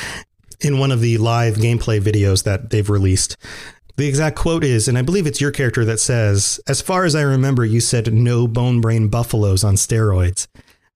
in 0.62 0.80
one 0.80 0.92
of 0.92 1.02
the 1.02 1.18
live 1.18 1.56
gameplay 1.56 2.02
videos 2.02 2.44
that 2.44 2.70
they've 2.70 2.90
released. 2.90 3.38
The 3.98 4.08
exact 4.08 4.38
quote 4.38 4.64
is, 4.64 4.88
and 4.88 4.98
I 4.98 5.02
believe 5.02 5.26
it's 5.26 5.42
your 5.42 5.52
character 5.52 5.84
that 5.86 6.00
says, 6.00 6.60
As 6.68 6.82
far 6.82 7.04
as 7.04 7.16
I 7.16 7.22
remember, 7.22 7.66
you 7.66 7.80
said 7.80 8.14
no 8.14 8.48
bone 8.48 8.80
brain 8.80 9.08
buffaloes 9.08 9.64
on 9.64 9.74
steroids 9.76 10.48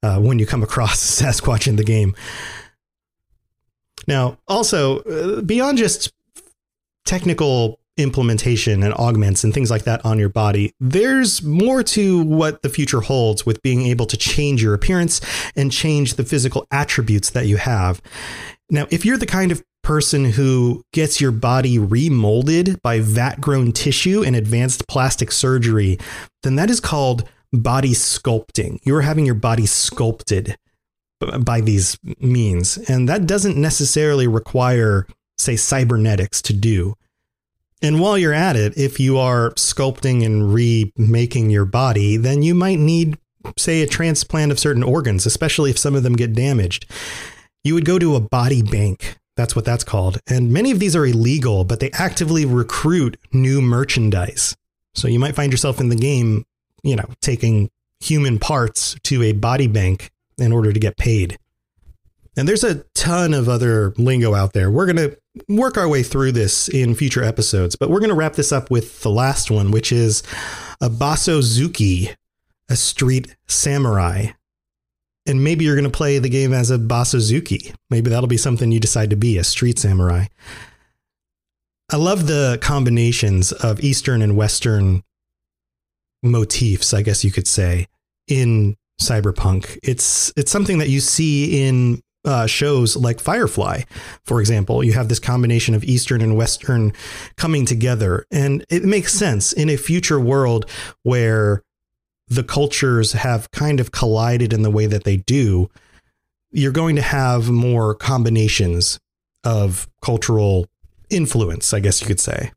uh, 0.04 0.20
when 0.20 0.40
you 0.40 0.46
come 0.46 0.64
across 0.64 1.00
Sasquatch 1.22 1.68
in 1.68 1.76
the 1.76 1.84
game. 1.84 2.16
Now, 4.08 4.38
also, 4.48 5.00
uh, 5.00 5.42
beyond 5.42 5.78
just 5.78 6.12
technical 7.06 7.80
implementation 7.98 8.84
and 8.84 8.94
augments 8.94 9.44
and 9.44 9.54
things 9.54 9.70
like 9.70 9.84
that 9.84 10.04
on 10.06 10.18
your 10.18 10.30
body, 10.30 10.74
there's 10.80 11.44
more 11.44 11.84
to 11.84 12.24
what 12.24 12.62
the 12.62 12.70
future 12.70 13.02
holds 13.02 13.46
with 13.46 13.62
being 13.62 13.84
able 13.84 14.06
to 14.06 14.18
change 14.18 14.64
your 14.64 14.74
appearance 14.74 15.22
and 15.56 15.72
change 15.72 16.16
the 16.16 16.24
physical 16.24 16.66
attributes 16.72 17.32
that 17.32 17.48
you 17.48 17.58
have. 17.58 18.02
Now, 18.70 18.88
if 18.90 19.06
you're 19.06 19.18
the 19.18 19.26
kind 19.26 19.52
of 19.52 19.64
person 19.84 20.26
who 20.26 20.84
gets 20.94 21.20
your 21.20 21.32
body 21.32 21.78
remolded 21.78 22.82
by 22.82 23.00
vat 23.00 23.42
grown 23.42 23.72
tissue 23.72 24.24
and 24.24 24.36
advanced 24.36 24.88
plastic 24.88 25.32
surgery, 25.32 25.98
then 26.44 26.56
that 26.56 26.70
is 26.70 26.80
called 26.80 27.28
body 27.52 27.92
sculpting. 27.92 28.80
You're 28.84 29.02
having 29.02 29.26
your 29.26 29.36
body 29.36 29.66
sculpted 29.66 30.58
by 31.40 31.62
these 31.62 31.98
means. 32.20 32.78
And 32.78 33.08
that 33.10 33.28
doesn't 33.28 33.58
necessarily 33.58 34.28
require, 34.28 35.06
say, 35.38 35.56
cybernetics 35.56 36.42
to 36.44 36.54
do. 36.54 36.96
And 37.82 38.00
while 38.00 38.18
you're 38.18 38.34
at 38.34 38.56
it, 38.56 38.78
if 38.78 39.00
you 39.00 39.18
are 39.18 39.52
sculpting 39.52 40.24
and 40.26 40.54
remaking 40.54 41.50
your 41.50 41.66
body, 41.66 42.16
then 42.18 42.44
you 42.44 42.54
might 42.54 42.80
need, 42.80 43.18
say, 43.58 43.82
a 43.82 43.88
transplant 43.88 44.52
of 44.52 44.60
certain 44.60 44.84
organs, 44.84 45.26
especially 45.26 45.72
if 45.72 45.80
some 45.80 45.96
of 45.96 46.04
them 46.04 46.16
get 46.16 46.34
damaged. 46.34 46.86
You 47.64 47.74
would 47.74 47.86
go 47.86 47.98
to 47.98 48.16
a 48.16 48.20
body 48.20 48.62
bank. 48.62 49.18
That's 49.36 49.56
what 49.56 49.66
that's 49.66 49.84
called. 49.84 50.20
And 50.28 50.52
many 50.52 50.72
of 50.72 50.80
these 50.80 50.96
are 50.96 51.06
illegal, 51.06 51.64
but 51.64 51.80
they 51.80 51.90
actively 51.92 52.46
recruit 52.46 53.18
new 53.32 53.62
merchandise. 53.62 54.56
So 54.94 55.08
you 55.08 55.20
might 55.20 55.36
find 55.36 55.52
yourself 55.52 55.80
in 55.80 55.90
the 55.90 55.96
game, 55.96 56.46
you 56.84 56.96
know, 56.96 57.06
taking 57.22 57.72
human 58.00 58.40
parts 58.40 58.96
to 59.04 59.24
a 59.24 59.32
body 59.32 59.68
bank 59.68 60.12
in 60.38 60.52
order 60.52 60.74
to 60.74 60.80
get 60.80 60.98
paid. 60.98 61.38
And 62.38 62.48
there's 62.48 62.64
a 62.64 62.84
ton 62.94 63.34
of 63.34 63.50
other 63.50 63.94
lingo 63.98 64.34
out 64.34 64.54
there. 64.54 64.72
We're 64.72 64.86
going 64.86 65.10
to 65.10 65.18
work 65.48 65.78
our 65.78 65.88
way 65.88 66.04
through 66.04 66.34
this 66.34 66.68
in 66.68 66.96
future 66.96 67.24
episodes, 67.24 67.76
but 67.76 67.90
we're 67.90 68.00
going 68.00 68.10
to 68.10 68.16
wrap 68.16 68.34
this 68.34 68.52
up 68.52 68.70
with 68.70 69.02
the 69.02 69.10
last 69.10 69.50
one, 69.50 69.72
which 69.72 69.92
is 69.92 70.24
a 70.82 70.90
Basozuki, 70.90 72.16
a 72.70 72.76
street 72.76 73.36
samurai. 73.48 74.28
And 75.28 75.44
maybe 75.44 75.66
you're 75.66 75.76
going 75.76 75.84
to 75.84 75.96
play 75.96 76.18
the 76.18 76.30
game 76.30 76.52
as 76.52 76.72
a 76.72 76.80
Basozuki. 76.80 77.74
Maybe 77.90 78.10
that'll 78.10 78.28
be 78.28 78.38
something 78.38 78.72
you 78.72 78.80
decide 78.80 79.12
to 79.12 79.16
be, 79.16 79.38
a 79.38 79.44
street 79.44 79.78
samurai. 79.78 80.26
I 81.92 81.98
love 81.98 82.28
the 82.28 82.58
combinations 82.62 83.52
of 83.52 83.82
Eastern 83.82 84.22
and 84.22 84.36
Western 84.36 85.04
motifs, 86.24 86.94
I 86.94 87.02
guess 87.02 87.24
you 87.24 87.32
could 87.32 87.48
say, 87.48 87.88
in 88.28 88.78
cyberpunk. 89.00 89.78
It's 89.84 90.32
it's 90.38 90.52
something 90.52 90.78
that 90.78 90.90
you 90.90 91.00
see 91.00 91.68
in 91.68 92.02
uh, 92.26 92.46
shows 92.46 92.96
like 92.96 93.20
Firefly, 93.20 93.82
for 94.24 94.40
example. 94.40 94.84
You 94.84 94.94
have 94.94 95.10
this 95.10 95.20
combination 95.20 95.76
of 95.76 95.84
Eastern 95.84 96.22
and 96.22 96.36
Western 96.36 96.94
coming 97.36 97.66
together. 97.66 98.26
And 98.32 98.66
it 98.70 98.84
makes 98.84 99.14
sense 99.14 99.54
in 99.54 99.70
a 99.70 99.78
future 99.78 100.20
world 100.20 100.70
where 101.04 101.64
the 102.28 102.44
cultures 102.44 103.14
have 103.14 103.52
kind 103.52 103.80
of 103.80 103.92
collided 103.92 104.54
in 104.54 104.62
the 104.62 104.72
way 104.72 104.86
that 104.86 105.04
they 105.04 105.18
do. 105.18 105.70
You're 106.52 106.72
going 106.72 106.96
to 106.96 107.02
have 107.02 107.50
more 107.50 107.96
combinations 107.96 109.00
of 109.44 109.90
cultural 110.02 110.68
influence, 111.10 111.74
I 111.74 111.80
guess 111.80 112.02
you 112.02 112.08
could 112.08 112.20
say. 112.20 112.52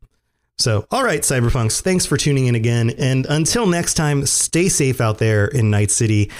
So, 0.57 0.87
all 0.93 1.03
right, 1.03 1.21
Cyberpunks, 1.21 1.81
thanks 1.81 2.07
for 2.07 2.17
tuning 2.17 2.47
in 2.47 2.55
again. 2.55 2.91
And 2.91 3.27
until 3.27 3.67
next 3.67 3.95
time, 3.95 4.25
stay 4.27 4.69
safe 4.69 5.01
out 5.01 5.19
there 5.19 5.47
in 5.47 5.71
Night 5.71 5.91
City 5.91 6.31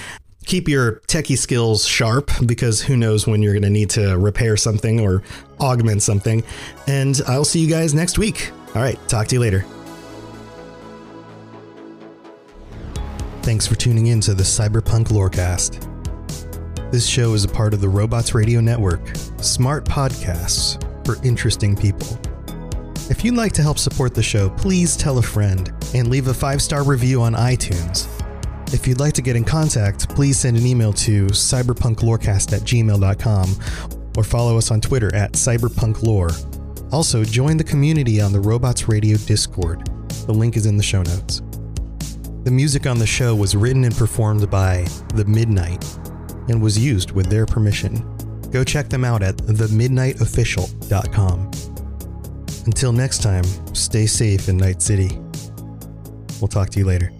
keep 0.45 0.67
your 0.67 1.01
techie 1.07 1.37
skills 1.37 1.85
sharp 1.85 2.31
because 2.45 2.81
who 2.81 2.95
knows 2.95 3.27
when 3.27 3.41
you're 3.41 3.53
going 3.53 3.63
to 3.63 3.69
need 3.69 3.89
to 3.91 4.17
repair 4.17 4.57
something 4.57 4.99
or 4.99 5.23
augment 5.59 6.03
something. 6.03 6.43
And 6.87 7.19
I'll 7.27 7.45
see 7.45 7.59
you 7.59 7.69
guys 7.69 7.93
next 7.93 8.17
week. 8.17 8.51
All 8.75 8.81
right, 8.81 8.99
talk 9.07 9.27
to 9.27 9.35
you 9.35 9.41
later. 9.41 9.65
Thanks 13.41 13.67
for 13.67 13.75
tuning 13.75 14.07
in 14.07 14.21
to 14.21 14.33
the 14.33 14.43
Cyberpunk 14.43 15.09
Lorecast. 15.09 15.91
This 16.91 17.07
show 17.07 17.33
is 17.33 17.43
a 17.43 17.47
part 17.47 17.73
of 17.73 17.81
the 17.81 17.89
Robots 17.89 18.33
Radio 18.33 18.59
Network, 18.59 19.15
smart 19.37 19.85
podcasts 19.85 20.81
for 21.05 21.23
interesting 21.23 21.75
people. 21.75 22.17
If 23.09 23.23
you'd 23.23 23.35
like 23.35 23.53
to 23.53 23.61
help 23.61 23.77
support 23.77 24.15
the 24.15 24.23
show, 24.23 24.49
please 24.49 24.97
tell 24.97 25.19
a 25.19 25.21
friend 25.21 25.71
and 25.93 26.09
leave 26.09 26.27
a 26.27 26.33
five 26.33 26.61
star 26.61 26.83
review 26.83 27.21
on 27.21 27.33
iTunes. 27.33 28.07
If 28.73 28.87
you'd 28.87 28.99
like 28.99 29.13
to 29.13 29.21
get 29.21 29.35
in 29.35 29.43
contact, 29.43 30.09
please 30.09 30.39
send 30.39 30.57
an 30.57 30.65
email 30.65 30.91
to 30.93 31.27
cyberpunklorecast 31.27 32.53
at 32.53 32.61
gmail.com 32.61 33.49
or 34.17 34.23
follow 34.23 34.57
us 34.57 34.71
on 34.71 34.81
Twitter 34.81 35.13
at 35.13 35.33
cyberpunklore. 35.33 36.91
Also, 36.91 37.23
join 37.23 37.57
the 37.57 37.63
community 37.63 38.19
on 38.21 38.31
the 38.31 38.39
Robots 38.39 38.87
Radio 38.87 39.17
Discord. 39.17 39.87
The 40.25 40.33
link 40.33 40.57
is 40.57 40.65
in 40.65 40.77
the 40.77 40.83
show 40.83 41.03
notes. 41.03 41.41
The 42.43 42.51
music 42.51 42.85
on 42.85 42.99
the 42.99 43.07
show 43.07 43.35
was 43.35 43.55
written 43.55 43.85
and 43.85 43.95
performed 43.95 44.49
by 44.49 44.85
The 45.15 45.25
Midnight 45.25 45.83
and 46.47 46.61
was 46.61 46.77
used 46.77 47.11
with 47.11 47.27
their 47.27 47.45
permission. 47.45 48.03
Go 48.51 48.63
check 48.63 48.89
them 48.89 49.03
out 49.03 49.23
at 49.23 49.35
themidnightofficial.com. 49.37 51.51
Until 52.65 52.91
next 52.91 53.21
time, 53.21 53.43
stay 53.73 54.05
safe 54.05 54.47
in 54.47 54.57
Night 54.57 54.81
City. 54.81 55.19
We'll 56.39 56.47
talk 56.47 56.69
to 56.71 56.79
you 56.79 56.85
later. 56.85 57.11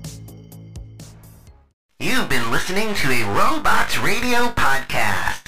You've 2.06 2.30
been 2.30 2.52
listening 2.52 2.94
to 2.94 3.10
a 3.10 3.24
Robots 3.24 3.98
Radio 3.98 4.50
podcast. 4.50 5.48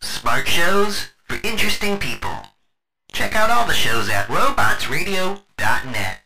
Smart 0.00 0.48
shows 0.48 1.10
for 1.22 1.38
interesting 1.44 1.96
people. 1.96 2.38
Check 3.12 3.36
out 3.36 3.50
all 3.50 3.68
the 3.68 3.72
shows 3.72 4.08
at 4.08 4.26
robotsradio.net. 4.26 6.18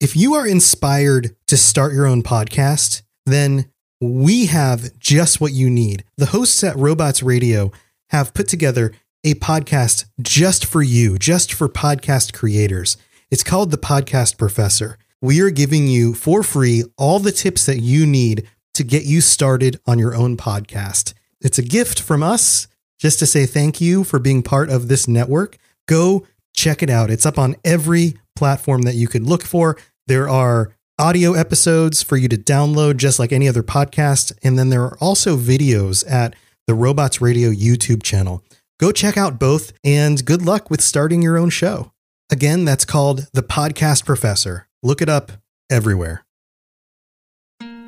If 0.00 0.16
you 0.16 0.32
are 0.32 0.46
inspired 0.46 1.36
to 1.48 1.58
start 1.58 1.92
your 1.92 2.06
own 2.06 2.22
podcast, 2.22 3.02
then 3.26 3.70
we 4.00 4.46
have 4.46 4.98
just 4.98 5.38
what 5.38 5.52
you 5.52 5.68
need. 5.68 6.04
The 6.16 6.32
hosts 6.32 6.64
at 6.64 6.76
Robots 6.76 7.22
Radio 7.22 7.72
have 8.08 8.32
put 8.32 8.48
together 8.48 8.90
a 9.22 9.34
podcast 9.34 10.06
just 10.22 10.64
for 10.64 10.80
you, 10.82 11.18
just 11.18 11.52
for 11.52 11.68
podcast 11.68 12.32
creators. 12.32 12.96
It's 13.30 13.44
called 13.44 13.70
The 13.70 13.76
Podcast 13.76 14.38
Professor. 14.38 14.96
we 15.20 15.42
are 15.42 15.50
giving 15.50 15.86
you 15.86 16.14
for 16.14 16.42
free 16.42 16.84
all 16.96 17.18
the 17.18 17.32
tips 17.32 17.66
that 17.66 17.80
you 17.80 18.06
need 18.06 18.48
to 18.74 18.84
get 18.84 19.04
you 19.04 19.20
started 19.20 19.80
on 19.86 19.98
your 19.98 20.14
own 20.14 20.36
podcast. 20.36 21.14
It's 21.40 21.58
a 21.58 21.62
gift 21.62 22.00
from 22.00 22.22
us 22.22 22.68
just 22.98 23.18
to 23.18 23.26
say 23.26 23.46
thank 23.46 23.80
you 23.80 24.04
for 24.04 24.18
being 24.18 24.42
part 24.42 24.70
of 24.70 24.88
this 24.88 25.08
network. 25.08 25.56
Go 25.88 26.26
check 26.54 26.82
it 26.82 26.90
out. 26.90 27.10
It's 27.10 27.26
up 27.26 27.38
on 27.38 27.56
every 27.64 28.18
platform 28.36 28.82
that 28.82 28.94
you 28.94 29.08
could 29.08 29.22
look 29.22 29.42
for. 29.42 29.76
There 30.06 30.28
are 30.28 30.74
audio 30.98 31.32
episodes 31.32 32.02
for 32.02 32.16
you 32.16 32.28
to 32.28 32.36
download 32.36 32.98
just 32.98 33.18
like 33.18 33.32
any 33.32 33.48
other 33.48 33.62
podcast. 33.62 34.32
And 34.42 34.58
then 34.58 34.68
there 34.68 34.82
are 34.82 34.98
also 35.00 35.36
videos 35.36 36.08
at 36.10 36.36
the 36.66 36.74
Robots 36.74 37.20
Radio 37.20 37.50
YouTube 37.50 38.02
channel. 38.02 38.44
Go 38.78 38.92
check 38.92 39.16
out 39.16 39.38
both 39.38 39.72
and 39.82 40.24
good 40.24 40.42
luck 40.42 40.70
with 40.70 40.80
starting 40.80 41.22
your 41.22 41.38
own 41.38 41.50
show. 41.50 41.92
Again, 42.30 42.64
that's 42.64 42.84
called 42.84 43.28
The 43.32 43.42
Podcast 43.42 44.04
Professor. 44.04 44.68
Look 44.82 45.02
it 45.02 45.08
up 45.08 45.32
everywhere. 45.70 46.24